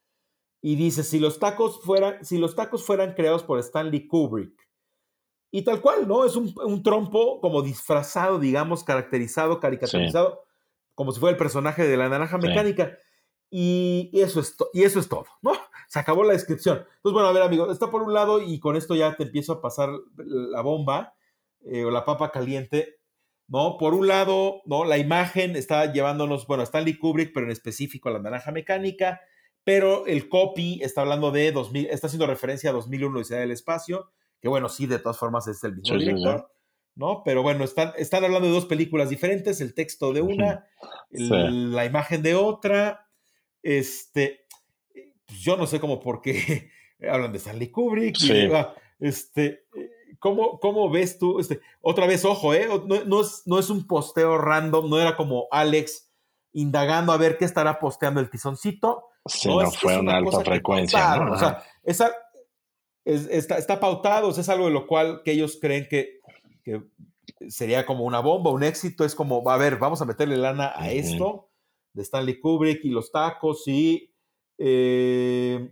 [0.62, 4.65] Y dice, si los, tacos fueran, si los tacos fueran creados por Stanley Kubrick,
[5.52, 6.26] y tal cual, ¿no?
[6.26, 10.46] Es un, un trompo como disfrazado, digamos, caracterizado, caricaturizado
[10.96, 12.98] como si fuera el personaje de la naranja mecánica.
[13.52, 15.52] Y, eso es y eso es todo, ¿no?
[15.88, 16.78] Se acabó la descripción.
[16.78, 19.54] Entonces, bueno, a ver, amigo, está por un lado y con esto ya te empiezo
[19.54, 21.14] a pasar la bomba
[21.64, 22.98] eh, o la papa caliente,
[23.48, 23.78] ¿no?
[23.78, 24.84] Por un lado, ¿no?
[24.84, 29.22] La imagen está llevándonos, bueno, Stanley Kubrick, pero en específico a la naranja mecánica,
[29.64, 34.12] pero el copy está hablando de 2000, está haciendo referencia a 2001 Odisea del Espacio,
[34.42, 36.50] que bueno, sí, de todas formas es el mismo director.
[36.96, 37.24] ¿no?
[37.24, 40.66] Pero bueno, están, están hablando de dos películas diferentes, el texto de una,
[41.12, 43.10] la imagen de otra.
[43.62, 44.46] Este,
[45.26, 46.70] pues yo no sé cómo por qué
[47.10, 48.18] hablan de Stanley Kubrick.
[49.00, 49.66] este,
[50.20, 51.40] ¿cómo, ¿cómo, ves tú?
[51.40, 52.70] Este, otra vez, ojo, ¿eh?
[53.06, 56.12] No, es, no es un posteo random, no era como Alex
[56.54, 59.10] indagando a ver qué estará posteando el tizoncito.
[59.26, 61.22] Sí, no, fue una, alta frecuencia.
[61.22, 62.14] O sea, esa,
[63.06, 66.20] está, está pautado, es algo de lo cual que ellos creen que
[66.66, 66.82] que
[67.48, 70.92] sería como una bomba, un éxito, es como, a ver, vamos a meterle lana a
[70.92, 71.52] esto,
[71.94, 74.12] de Stanley Kubrick y los tacos y...
[74.58, 75.72] Eh,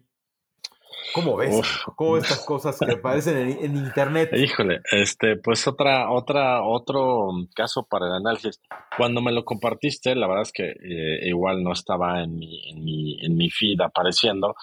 [1.13, 1.61] ¿Cómo ves?
[1.95, 4.31] ¿Cómo estas cosas que aparecen en, internet?
[4.35, 8.61] Híjole, este, pues otra, otra, otro caso para el análisis.
[8.97, 12.83] Cuando me lo compartiste, la verdad es que eh, igual no estaba en mi, en
[12.83, 14.55] mi, en mi feed apareciendo.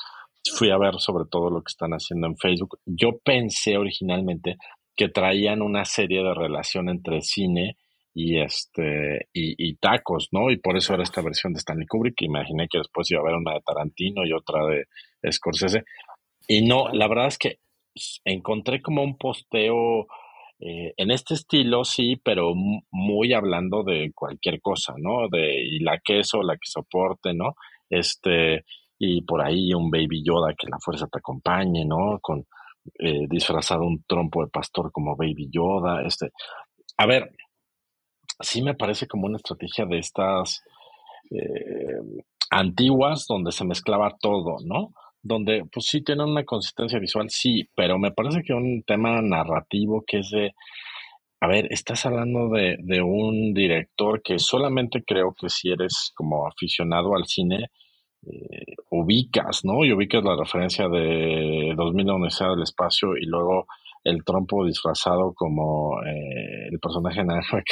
[0.54, 2.78] Fui a ver sobre todo lo que están haciendo en Facebook.
[2.86, 4.56] Yo pensé originalmente
[4.96, 7.76] que traían una serie de relación entre cine
[8.14, 10.50] y este y, tacos, ¿no?
[10.50, 12.22] Y por eso era esta versión de Stanley Kubrick.
[12.22, 15.84] Imaginé que después iba a haber una de Tarantino y otra de Scorsese.
[16.48, 17.58] Y no, la verdad es que
[18.24, 20.06] encontré como un posteo
[20.58, 25.28] eh, en este estilo, sí, pero muy hablando de cualquier cosa, ¿no?
[25.30, 27.54] De y la queso, la que soporte, ¿no?
[27.88, 28.64] Este,
[29.02, 32.18] y por ahí un baby Yoda que la fuerza te acompañe, ¿no?
[32.20, 32.46] Con,
[32.98, 36.02] eh, disfrazado un trompo de pastor como Baby Yoda.
[36.02, 36.30] Este,
[36.98, 37.30] a ver,
[38.40, 40.62] sí me parece como una estrategia de estas
[41.30, 44.92] eh, antiguas donde se mezclaba todo, ¿no?
[45.22, 50.04] Donde pues sí tienen una consistencia visual, sí, pero me parece que un tema narrativo
[50.06, 50.52] que es de,
[51.40, 56.46] a ver, estás hablando de, de un director que solamente creo que si eres como
[56.46, 57.70] aficionado al cine,
[58.26, 59.84] eh, ubicas, ¿no?
[59.84, 63.66] Y ubicas la referencia de 2001 Universidad del Espacio y luego
[64.04, 67.62] el trompo disfrazado como eh, el personaje de Naranja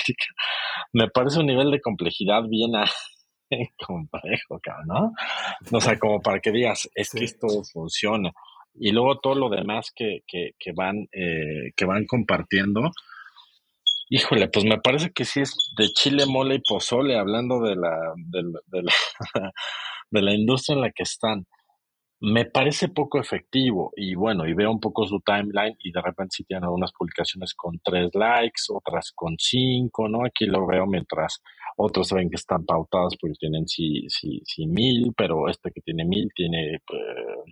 [0.93, 2.73] me parece un nivel de complejidad bien
[3.87, 5.13] complejo, ¿no?
[5.73, 8.33] O sea, como para que digas, es que esto funciona.
[8.75, 12.91] Y luego todo lo demás que, que, que van, eh, que van compartiendo,
[14.09, 18.15] híjole, pues me parece que sí es de chile, mole y pozole, hablando de la,
[18.17, 18.93] de la,
[20.11, 21.47] de la industria en la que están
[22.21, 26.37] me parece poco efectivo y bueno, y veo un poco su timeline y de repente
[26.37, 30.25] si tienen algunas publicaciones con tres likes, otras con cinco, ¿no?
[30.25, 31.41] Aquí lo veo mientras
[31.77, 36.05] otros ven que están pautados porque tienen sí, sí, sí mil, pero este que tiene
[36.05, 37.01] mil tiene, pues,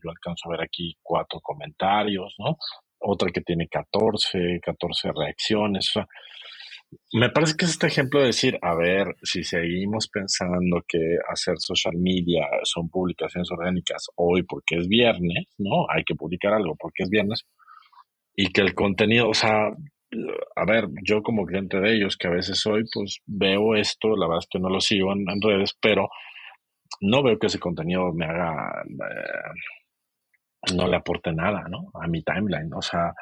[0.02, 2.56] yo alcanzo a ver aquí cuatro comentarios, ¿no?
[2.98, 6.08] Otra que tiene 14, 14 reacciones, o sea,
[7.12, 11.58] me parece que es este ejemplo de decir, a ver, si seguimos pensando que hacer
[11.58, 15.86] social media son publicaciones orgánicas hoy porque es viernes, ¿no?
[15.88, 17.44] Hay que publicar algo porque es viernes
[18.34, 19.70] y que el contenido, o sea,
[20.56, 24.26] a ver, yo como cliente de ellos, que a veces soy, pues veo esto, la
[24.26, 26.08] verdad es que no lo sigo en, redes, pero
[27.00, 31.90] no veo que ese contenido me haga, eh, no le aporte nada, ¿no?
[32.00, 33.12] A mi timeline, o sea,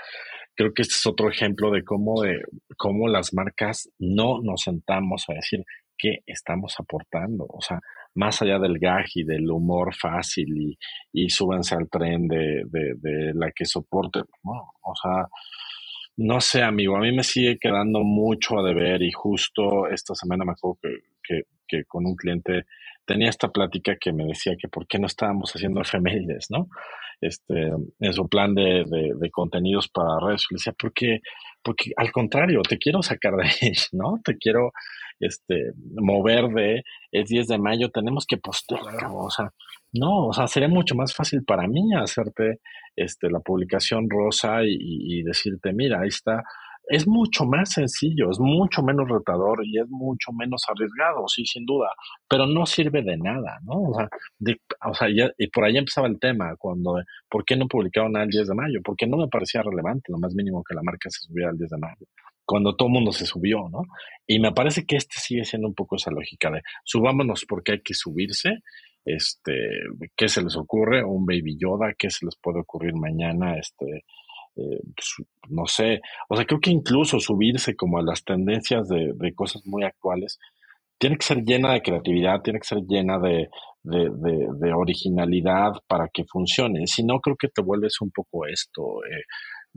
[0.54, 2.42] creo que este es otro ejemplo de cómo, de
[2.76, 5.64] cómo las marcas no nos sentamos a decir
[5.96, 7.46] qué estamos aportando.
[7.48, 7.80] O sea,
[8.14, 10.78] más allá del gag y del humor fácil y,
[11.12, 14.20] y súbanse al tren de, de, la que soporte.
[14.42, 15.26] o sea,
[16.16, 20.44] no sé, amigo, a mí me sigue quedando mucho a deber y justo esta semana
[20.44, 22.66] me acuerdo que, que, que con un cliente
[23.04, 26.68] tenía esta plática que me decía que por qué no estábamos haciendo efemérides, ¿no?
[27.20, 30.46] Este, en su plan de, de, contenidos para redes.
[30.50, 31.20] Le decía, porque,
[31.62, 34.20] porque al contrario, te quiero sacar de ahí, ¿no?
[34.24, 34.72] Te quiero
[35.20, 39.50] este, mover de, es 10 de mayo, tenemos que postearlo, o sea,
[39.92, 42.58] no, o sea, sería mucho más fácil para mí hacerte
[42.96, 46.42] este, la publicación rosa y decirte, mira, ahí está
[46.88, 51.64] es mucho más sencillo, es mucho menos retador y es mucho menos arriesgado, sí, sin
[51.64, 51.88] duda,
[52.28, 53.90] pero no sirve de nada, ¿no?
[53.90, 54.08] O sea,
[54.88, 55.08] o sea
[55.38, 56.96] y por ahí empezaba el tema, cuando,
[57.28, 58.80] ¿por qué no publicaron el 10 de mayo?
[58.84, 61.70] Porque no me parecía relevante, lo más mínimo que la marca se subiera el 10
[61.70, 62.06] de mayo,
[62.44, 63.82] cuando todo el mundo se subió, ¿no?
[64.26, 67.80] Y me parece que este sigue siendo un poco esa lógica de subámonos porque hay
[67.80, 68.60] que subirse,
[69.04, 69.52] este,
[70.16, 71.04] ¿qué se les ocurre?
[71.04, 73.58] Un Baby Yoda, ¿qué se les puede ocurrir mañana?
[73.58, 74.04] Este,
[74.56, 74.80] eh,
[75.48, 79.84] no sé, o sea, creo que incluso subirse como a las tendencias de, cosas muy
[79.84, 80.38] actuales,
[80.98, 83.48] tiene que ser llena de creatividad, tiene que ser llena de,
[84.74, 86.86] originalidad para que funcione.
[86.86, 89.04] Si no, creo que te vuelves un poco esto.
[89.04, 89.24] Eh,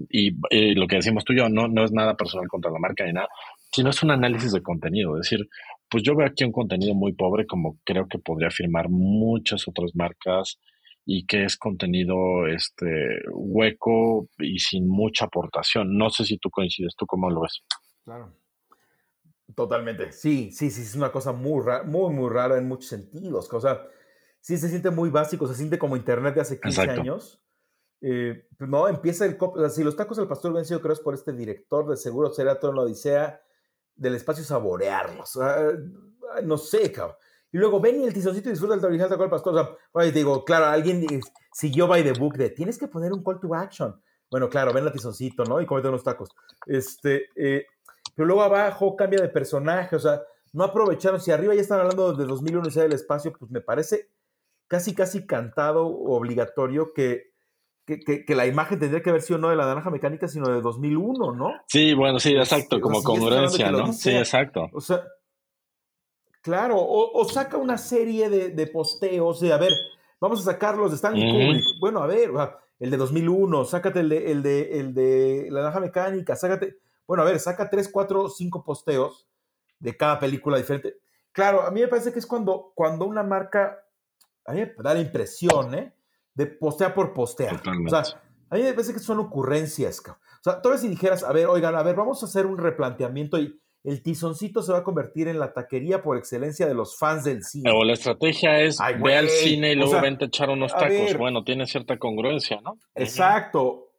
[0.09, 3.03] y, lo que decimos tú y yo no, no es nada personal contra la marca
[3.05, 3.27] ni nada,
[3.71, 5.17] sino es un análisis de contenido.
[5.17, 5.47] Es decir,
[5.89, 9.91] pues yo veo aquí un contenido muy pobre, como creo que podría firmar muchas otras
[9.95, 10.59] marcas
[11.09, 15.97] y que es contenido este hueco y sin mucha aportación.
[15.97, 17.63] No sé si tú coincides, ¿tú cómo lo ves?
[18.03, 18.33] Claro.
[19.55, 20.11] Totalmente.
[20.11, 23.51] Sí, sí, sí, es una cosa muy, muy, muy rara en muchos sentidos.
[23.53, 23.87] O sea,
[24.41, 27.41] sí se siente muy básico, se siente como Internet de hace 15 años.
[28.01, 29.37] Eh, pues no, empieza el...
[29.39, 32.33] O sea, si los tacos del pastor vencido, creo es por este director de seguro
[32.33, 33.41] será todo en la odisea
[33.95, 35.39] del espacio saborearlos.
[36.43, 37.15] no sé, cabrón.
[37.51, 39.77] Y luego ven y el tizoncito disfruta el original de el pastor.
[39.91, 41.05] O sea, digo, claro, alguien
[41.53, 43.99] siguió by the book de tienes que poner un call to action.
[44.29, 45.61] Bueno, claro, ven el tizoncito, ¿no?
[45.61, 46.29] Y comete unos tacos.
[46.65, 47.65] Este, eh,
[48.15, 50.21] pero luego abajo cambia de personaje, o sea,
[50.53, 51.21] no aprovecharon.
[51.21, 54.09] Si arriba ya están hablando de 2001 y del espacio, pues me parece
[54.67, 57.31] casi, casi cantado, obligatorio que,
[57.85, 60.61] que, que, la imagen tendría que haber sido no de la naranja mecánica, sino de
[60.61, 61.51] 2001, ¿no?
[61.67, 63.93] Sí, bueno, sí, exacto, este, como congruencia, ¿no?
[63.93, 64.67] Sí, exacto.
[64.73, 65.03] O sea,
[66.47, 69.73] Claro, o, saca una serie de, posteos de, a ver,
[70.17, 71.77] vamos a sacarlos de Stanley Kubrick.
[71.77, 72.31] Bueno, a ver,
[72.79, 77.23] el de 2001, sácate el de, el de, el de La Naranja Mecánica, sácate, bueno,
[77.23, 79.27] a ver, saca tres, cuatro, cinco posteos
[79.77, 80.95] de cada película diferente.
[81.33, 83.83] Claro, a mí me parece que es cuando, cuando una marca,
[84.45, 85.93] a mí me da la impresión, ¿eh?
[86.33, 87.61] De postear por postear.
[87.85, 88.03] O sea,
[88.49, 90.01] a mí me parece que son ocurrencias.
[90.07, 93.37] O sea, tú si dijeras, a ver, oigan, a ver, vamos a hacer un replanteamiento
[93.37, 97.23] y el tizoncito se va a convertir en la taquería por excelencia de los fans
[97.23, 97.71] del cine.
[97.73, 101.17] O la estrategia es ve al cine y luego vente a echar unos tacos.
[101.17, 102.77] bueno, tiene cierta congruencia, ¿no?
[102.95, 103.93] Exacto.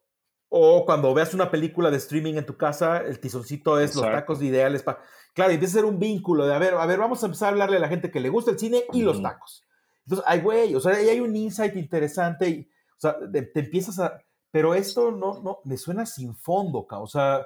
[0.47, 4.43] O cuando veas una película de streaming en tu casa, el tizoncito es los tacos
[4.43, 4.99] ideales para.
[5.33, 7.51] Claro, empieza a ser un vínculo de, a ver, a ver, vamos a empezar a
[7.53, 9.65] hablarle a la gente que le gusta el cine y los tacos.
[10.05, 13.97] Entonces, ay, güey, o sea, ahí hay un insight interesante y, o sea, te, empiezas
[13.97, 14.21] a.
[14.51, 17.43] Pero esto no, no, me suena sin fondo, o sea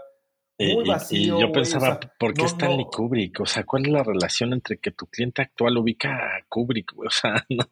[0.57, 3.39] y, yo pensaba, ¿por qué Stanley Kubrick?
[3.41, 6.93] O sea, ¿cuál es la relación entre que tu cliente actual ubica a Kubrick?
[6.97, 7.65] O sea, no,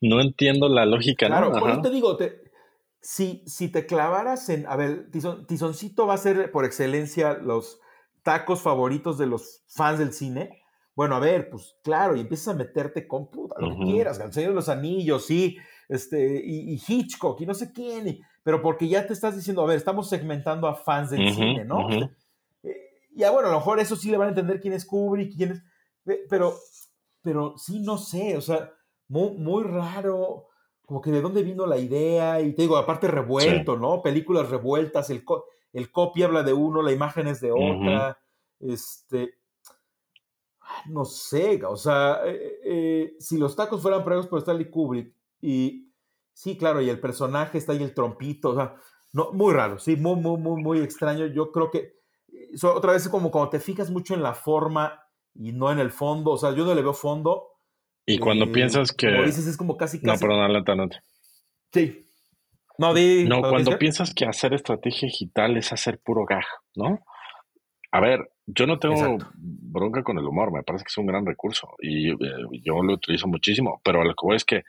[0.00, 1.26] no entiendo la lógica.
[1.26, 2.50] Claro, te digo, te,
[3.00, 5.10] si, si te clavaras en, a ver,
[5.46, 7.80] Tizoncito va a ser por excelencia los
[8.22, 10.62] tacos favoritos de los fans del cine.
[10.94, 14.32] Bueno, a ver, pues claro, y empiezas a meterte con puta, lo que quieras, El
[14.32, 15.56] Señor de los Anillos, sí,
[15.88, 19.76] este, y, Hitchcock, y no sé quién, pero porque ya te estás diciendo, a ver,
[19.76, 21.90] estamos segmentando a fans del cine, ¿no?
[21.90, 22.10] Eh,
[23.14, 25.52] ya bueno, a lo mejor eso sí le van a entender quién es Kubrick, quién
[25.52, 25.62] es,
[26.28, 26.54] pero,
[27.22, 28.72] pero sí, no sé, o sea,
[29.08, 30.46] muy, muy raro,
[30.86, 34.02] como que de dónde vino la idea, y te digo, aparte revuelto, ¿no?
[34.02, 35.24] Películas revueltas, el,
[35.72, 38.18] el copy habla de uno, la imagen es de otra,
[38.60, 39.34] este,
[40.86, 45.92] no sé, o sea, eh, eh, si los tacos fueran pruebas por Stanley Kubrick, y
[46.32, 48.76] sí, claro, y el personaje está ahí el trompito, o sea,
[49.12, 51.99] no, muy raro, sí, muy, muy, muy, muy extraño, yo creo que,
[52.62, 55.02] otra vez como cuando te fijas mucho en la forma
[55.34, 57.50] y no en el fondo, o sea, yo no le veo fondo,
[58.10, 59.10] y cuando eh, piensas que.
[59.10, 60.00] Como dices, es como casi.
[60.02, 61.00] No, perdón, adelante, adelante.
[61.72, 62.06] Sí.
[62.78, 67.00] No, di, no cuando piensas que hacer estrategia digital es hacer puro gag, ¿no?
[67.92, 71.26] A ver, yo no tengo bronca con el humor, me parece que es un gran
[71.26, 72.16] recurso y eh,
[72.64, 74.62] yo lo utilizo muchísimo, pero lo que voy es que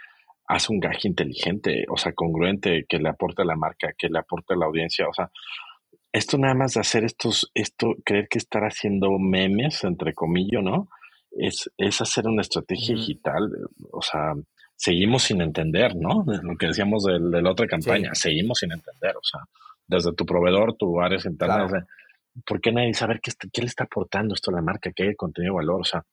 [0.47, 4.19] hace un gag inteligente, o sea, congruente, que le aporte a la marca, que le
[4.19, 5.31] aporte a la audiencia, o sea,
[6.13, 10.89] esto nada más de hacer estos, esto, creer que estar haciendo memes, entre comillas, ¿no?
[11.31, 13.49] es, es hacer una estrategia digital.
[13.91, 14.33] O sea,
[14.75, 16.23] seguimos sin entender, ¿no?
[16.43, 19.15] Lo que decíamos de, la otra campaña, seguimos sin entender.
[19.15, 19.41] O sea,
[19.87, 21.67] desde tu proveedor, tu área interna,
[22.45, 24.91] ¿por qué nadie sabe qué, qué le está aportando esto a la marca?
[24.93, 25.81] ¿Qué contenido de valor?
[25.81, 26.03] O sea,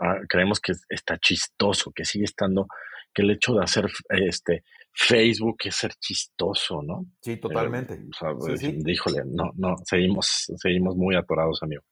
[0.00, 2.66] ah, creemos que está chistoso, que sigue estando,
[3.12, 4.64] que el hecho de hacer este
[4.98, 7.04] Facebook es ser chistoso, ¿no?
[7.20, 8.02] Sí, totalmente.
[8.10, 11.82] o sea, díjole, no, no, seguimos, seguimos muy atorados, amigo.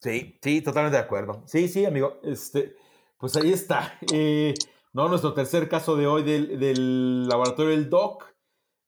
[0.00, 1.42] Sí, sí, totalmente de acuerdo.
[1.46, 2.20] Sí, sí, amigo.
[2.22, 2.74] Este,
[3.18, 3.98] pues ahí está.
[4.14, 4.54] Eh,
[4.94, 8.24] no, nuestro tercer caso de hoy del, laboratorio del DOC.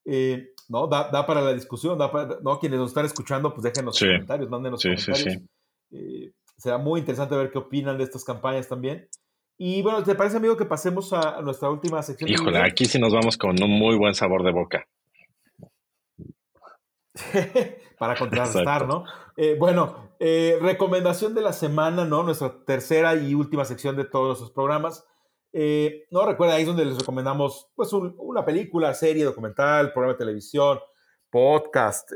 [0.07, 3.99] Eh, no, da, para la discusión, da para, no, quienes nos están escuchando, pues déjenos
[3.99, 5.43] comentarios, mándenos sí, comentarios.
[5.91, 9.07] Eh, será muy interesante ver qué opinan de estas campañas también.
[9.59, 12.28] Y bueno, ¿te parece, amigo, que pasemos a, nuestra última sección?
[12.30, 14.86] Híjole, aquí sí nos vamos con un muy buen sabor de boca.
[17.98, 19.05] para contrarrestar, ¿no?
[19.36, 22.22] Eh, bueno, eh, recomendación de la semana, ¿no?
[22.22, 25.05] Nuestra tercera y última sección de todos nuestros programas.
[25.53, 30.18] Eh, no recuerda, ahí es donde les recomendamos pues una película, serie, documental, programa de
[30.18, 30.78] televisión,
[31.30, 32.11] podcast,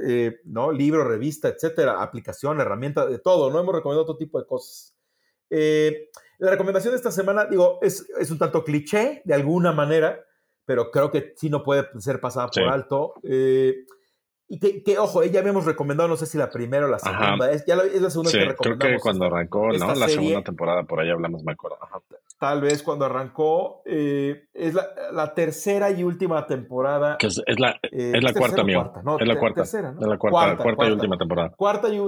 [0.45, 0.73] ¿no?
[0.73, 3.61] Libro, revista, etcétera, aplicación, herramienta, de todo, ¿no?
[3.61, 4.97] Hemos recomendado todo tipo de cosas.
[6.39, 10.21] La recomendación de esta semana, digo, es, es, un tanto cliché de alguna manera,
[10.65, 13.15] pero creo que sí no puede ser pasada por alto.
[14.49, 17.67] Y que, ojo, ya habíamos recomendado, no sé si la primera o la segunda, es,
[17.67, 18.79] ya la, es la segunda que recomendamos.
[18.79, 19.95] Creo que cuando arrancó, ¿no?
[19.95, 21.79] La segunda temporada, por ahí hablamos, me acuerdo.
[22.39, 27.17] Tal vez cuando arrancó, eh, es la, la, tercera y última temporada.
[27.19, 28.93] Que es, la, eh, es la cuarta, mío.
[29.19, 29.63] es la cuarta.
[29.63, 30.01] Tercera, ¿no?
[30.01, 31.51] Es la cuarta, cuarta, y última temporada.
[31.57, 32.01] Cuarta y,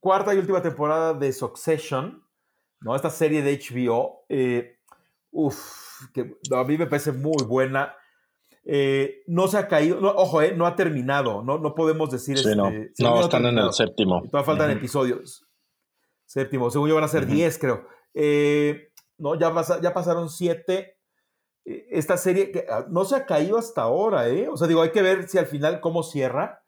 [0.00, 2.24] cuarta y última temporada de Succession,
[2.80, 2.96] ¿no?
[2.96, 4.24] Esta serie de HBO.
[4.28, 4.78] Eh,
[5.30, 7.94] uf, que a mí me parece muy buena
[8.64, 12.38] eh, no se ha caído, ojo, eh, no ha terminado, no, no podemos decir.
[12.38, 14.22] Sí, no, este, no, están en el séptimo.
[14.30, 15.46] Todavía faltan episodios.
[16.26, 17.86] Séptimo, según yo van a ser 10, creo.
[18.14, 19.52] Eh, no, ya,
[19.82, 20.96] ya pasaron 7.
[21.64, 24.48] Esta serie que ah, no se ha caído hasta ahora, ¿eh?
[24.48, 26.62] O sea, digo, hay que ver si al final cómo cierra.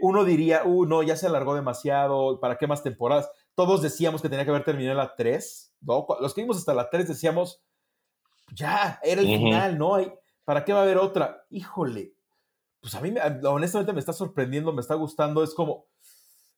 [0.00, 3.30] uno diría, uh, no, ya se alargó demasiado, ¿para qué más temporadas?
[3.54, 6.06] Todos decíamos que tenía que haber terminado la 3, ¿no?
[6.20, 7.62] Los que vimos hasta la 3 decíamos,
[8.54, 9.96] ya, era el final, ¿no?
[10.44, 11.44] ¿Para qué va a haber otra?
[11.50, 12.14] Híjole,
[12.80, 15.42] pues a mí honestamente me está sorprendiendo, me está gustando.
[15.44, 15.86] Es como,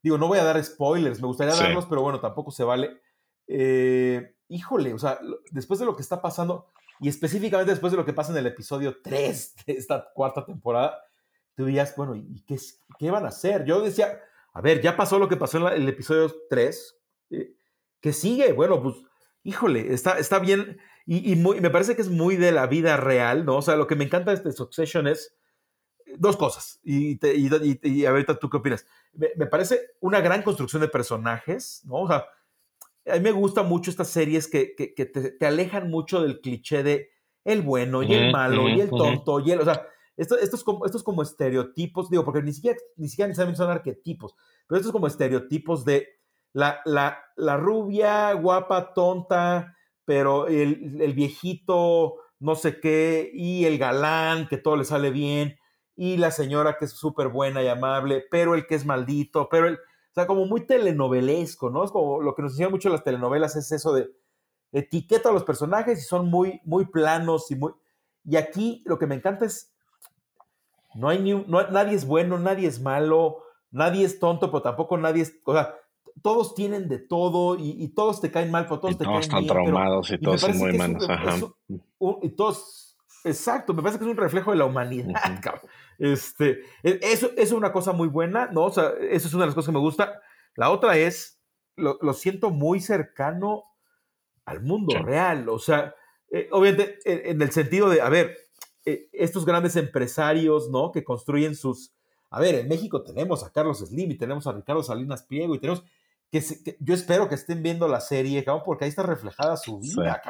[0.02, 3.00] digo, no voy a dar spoilers, me gustaría darlos, pero bueno, tampoco se vale.
[3.46, 5.18] Eh, híjole, o sea,
[5.50, 6.68] después de lo que está pasando,
[7.00, 10.98] y específicamente después de lo que pasa en el episodio 3 de esta cuarta temporada,
[11.54, 12.58] tú dirías, bueno, ¿y qué,
[12.98, 13.64] qué van a hacer?
[13.64, 14.18] Yo decía,
[14.54, 16.96] a ver, ya pasó lo que pasó en el episodio 3,
[17.30, 17.54] eh,
[18.00, 18.52] ¿qué sigue?
[18.52, 18.96] Bueno, pues,
[19.42, 23.58] híjole, está, está bien y, me parece que es muy de la vida real, ¿no?
[23.58, 25.36] O sea, lo que me encanta de este Succession es
[26.16, 26.80] dos cosas.
[26.82, 28.86] Y, y, ahorita tú qué opinas.
[29.12, 31.96] Me, parece una gran construcción de personajes, ¿no?
[31.96, 32.24] O sea,
[33.06, 37.10] a mí me gustan mucho estas series que, que, te, alejan mucho del cliché de
[37.44, 39.86] el bueno y el malo y el tonto y el, o sea,
[40.16, 44.34] esto, estos, como, como estereotipos, digo, porque ni siquiera, ni siquiera necesariamente son arquetipos,
[44.66, 46.08] pero estos como estereotipos de
[46.52, 54.48] la, la, la rubia, guapa, tonta, pero el, viejito no sé qué, y el galán,
[54.48, 55.58] que todo le sale bien,
[55.96, 59.66] y la señora que es súper buena y amable, pero el que es maldito, pero
[59.66, 61.84] el, o sea, como muy telenovelesco, ¿no?
[61.84, 64.10] Es como lo que nos enseñan mucho las telenovelas es eso de
[64.70, 67.72] etiqueta a los personajes y son muy, muy planos y muy...
[68.24, 69.73] Y aquí lo que me encanta es,
[70.94, 74.96] no hay ni no, nadie es bueno, nadie es malo, nadie es tonto, pero tampoco
[74.96, 75.74] nadie es, o sea,
[76.22, 80.10] todos tienen de todo y, todos te caen mal, pero todos te todos están traumados
[80.10, 81.06] y todos son muy malos.
[82.22, 85.14] y todos, exacto, me parece que es un reflejo de la humanidad,
[85.98, 88.64] Este, e, eso, es una cosa muy buena, ¿no?
[88.64, 90.20] O sea, eso es una de las cosas que me gusta.
[90.56, 91.40] La otra es,
[91.76, 93.64] lo, siento muy cercano
[94.44, 95.94] al mundo real, o sea,
[96.30, 98.36] eh, obviamente en, el sentido de, a ver,
[98.84, 100.92] eh, estos grandes empresarios, ¿no?
[100.92, 101.92] Que construyen sus...
[102.30, 105.58] A ver, en México tenemos a Carlos Slim y tenemos a Ricardo Salinas Pliego y
[105.58, 105.84] tenemos...
[106.30, 106.42] Que,
[106.80, 110.20] yo espero que estén viendo la serie, cabrón, porque ahí está reflejada su vida,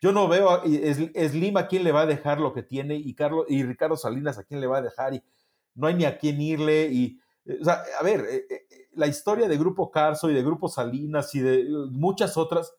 [0.00, 3.14] Yo no veo a Slim a quién le va a dejar lo que tiene y,
[3.14, 5.22] Carlos, y Ricardo Salinas a quién le va a dejar y
[5.74, 7.20] no hay ni a quién irle y...
[7.60, 8.66] O sea, a ver, eh,
[8.96, 12.74] la historia de Grupo Carso y de Grupo Salinas y de muchas otras,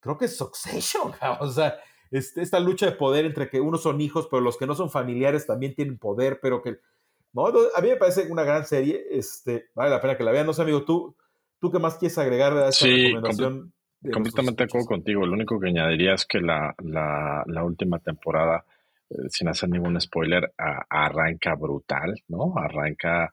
[0.00, 1.78] creo que es Succession, o sea,
[2.10, 4.90] este, esta lucha de poder entre que unos son hijos, pero los que no son
[4.90, 6.78] familiares también tienen poder, pero que...
[7.32, 10.46] No, a mí me parece una gran serie, este, vale la pena que la vean.
[10.46, 11.16] No sé, amigo, ¿tú,
[11.60, 13.72] tú qué más quieres agregar a esta sí, recomendación?
[14.12, 15.26] completamente de acuerdo contigo.
[15.26, 18.64] Lo único que añadiría es que la, la, última temporada,
[19.10, 20.52] eh, sin hacer ningún spoiler,
[20.88, 22.54] arranca brutal, ¿no?
[22.56, 23.32] Arranca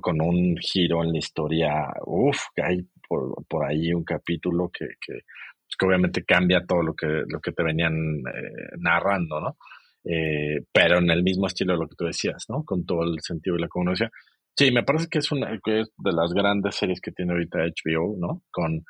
[0.00, 1.92] con un giro en la historia.
[2.06, 5.24] Uf, hay por, por ahí un capítulo que, que
[5.78, 9.56] que obviamente cambia todo lo que, lo que te venían eh, narrando, ¿no?
[10.04, 12.64] Eh, pero en el mismo estilo de lo que tú decías, ¿no?
[12.64, 14.10] Con todo el sentido de la congruencia.
[14.56, 17.58] Sí, me parece que es una que es de las grandes series que tiene ahorita
[17.58, 18.42] HBO, ¿no?
[18.50, 18.84] Con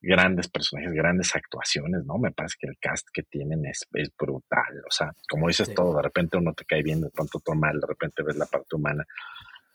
[0.00, 2.18] grandes personajes, grandes actuaciones, ¿no?
[2.18, 4.82] Me parece que el cast que tienen es, es brutal.
[4.86, 7.80] O sea, como dices todo, de repente uno te cae bien, de pronto todo mal,
[7.80, 9.04] de repente ves la parte humana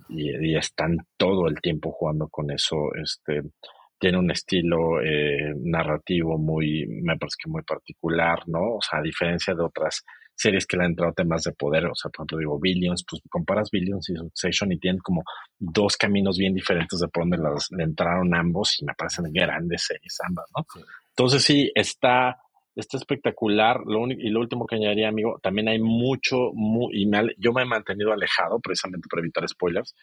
[0.09, 2.93] y, y están todo el tiempo jugando con eso.
[2.95, 3.41] Este,
[4.02, 8.78] tiene un estilo eh, narrativo muy, me parece que muy particular, ¿no?
[8.78, 11.93] O sea, a diferencia de otras series que le han entrado temas de poder, o
[11.93, 15.22] sea, por ejemplo, digo, Billions, pues comparas Billions y Succession y tienen como
[15.60, 19.84] dos caminos bien diferentes de por donde las, le entraron ambos y me parecen grandes
[19.84, 20.66] series ambas, ¿no?
[21.10, 22.38] Entonces sí, está,
[22.76, 23.82] está espectacular.
[23.86, 26.49] Lo único, y lo último que añadiría, amigo, también hay mucho,
[26.91, 29.93] y yo me he mantenido alejado precisamente para evitar spoilers.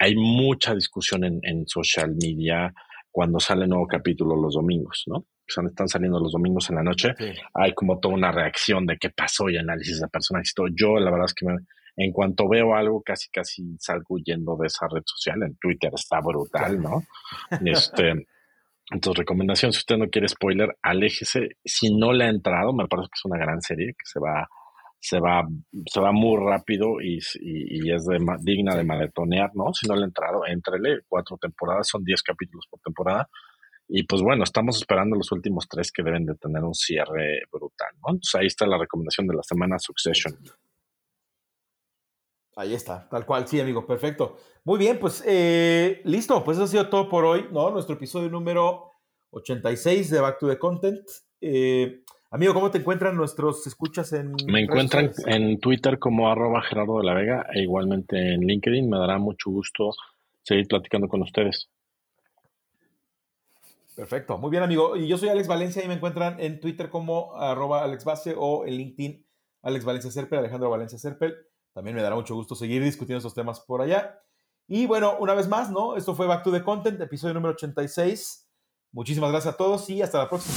[0.00, 2.74] Hay mucha discusión en, en social media,
[3.16, 5.16] cuando sale nuevo capítulo los domingos, ¿no?
[5.16, 7.14] O están saliendo los domingos en la noche,
[7.54, 10.52] hay como toda una reacción de qué pasó y análisis de personajes.
[10.74, 11.46] Yo, la verdad es que
[11.96, 15.42] en cuanto veo algo, casi casi salgo huyendo de esa red social.
[15.44, 17.04] En Twitter está brutal, ¿no?
[17.64, 18.26] Este,
[18.90, 21.56] entonces, recomendación, si usted no quiere spoiler, aléjese.
[21.64, 24.46] Si no le ha entrado, me parece que es una gran serie que se va
[25.00, 25.46] se va,
[25.92, 28.06] se va muy rápido y, y, es
[28.40, 29.72] digna de maratonear, ¿no?
[29.72, 33.28] Si no le ha entrado, entrele, cuatro temporadas, son diez capítulos por temporada.
[33.88, 37.90] Y pues bueno, estamos esperando los últimos tres que deben de tener un cierre brutal,
[38.02, 38.14] ¿no?
[38.14, 40.36] Entonces ahí está la recomendación de la semana Succession.
[42.56, 44.38] Ahí está, tal cual, sí, amigo, perfecto.
[44.64, 47.70] Muy bien, pues eh, listo, pues eso ha sido todo por hoy, ¿no?
[47.70, 48.92] Nuestro episodio número
[49.30, 51.06] 86 de Back to the Content.
[51.40, 54.34] Eh, Amigo, ¿cómo te encuentran nuestros escuchas en...
[54.46, 58.90] Me encuentran en Twitter como arroba Gerardo de la Vega e igualmente en LinkedIn.
[58.90, 59.92] Me dará mucho gusto
[60.42, 61.68] seguir platicando con ustedes.
[63.94, 64.96] Perfecto, muy bien amigo.
[64.96, 68.04] Y yo soy Alex Valencia y me encuentran en Twitter como arroba Alex
[68.36, 69.26] o en LinkedIn
[69.62, 71.34] Alex Valencia Serpel, Alejandro Valencia Serpel.
[71.72, 74.20] También me dará mucho gusto seguir discutiendo estos temas por allá.
[74.66, 75.96] Y bueno, una vez más, ¿no?
[75.96, 78.48] Esto fue Back to the Content, episodio número 86.
[78.92, 80.56] Muchísimas gracias a todos y hasta la próxima.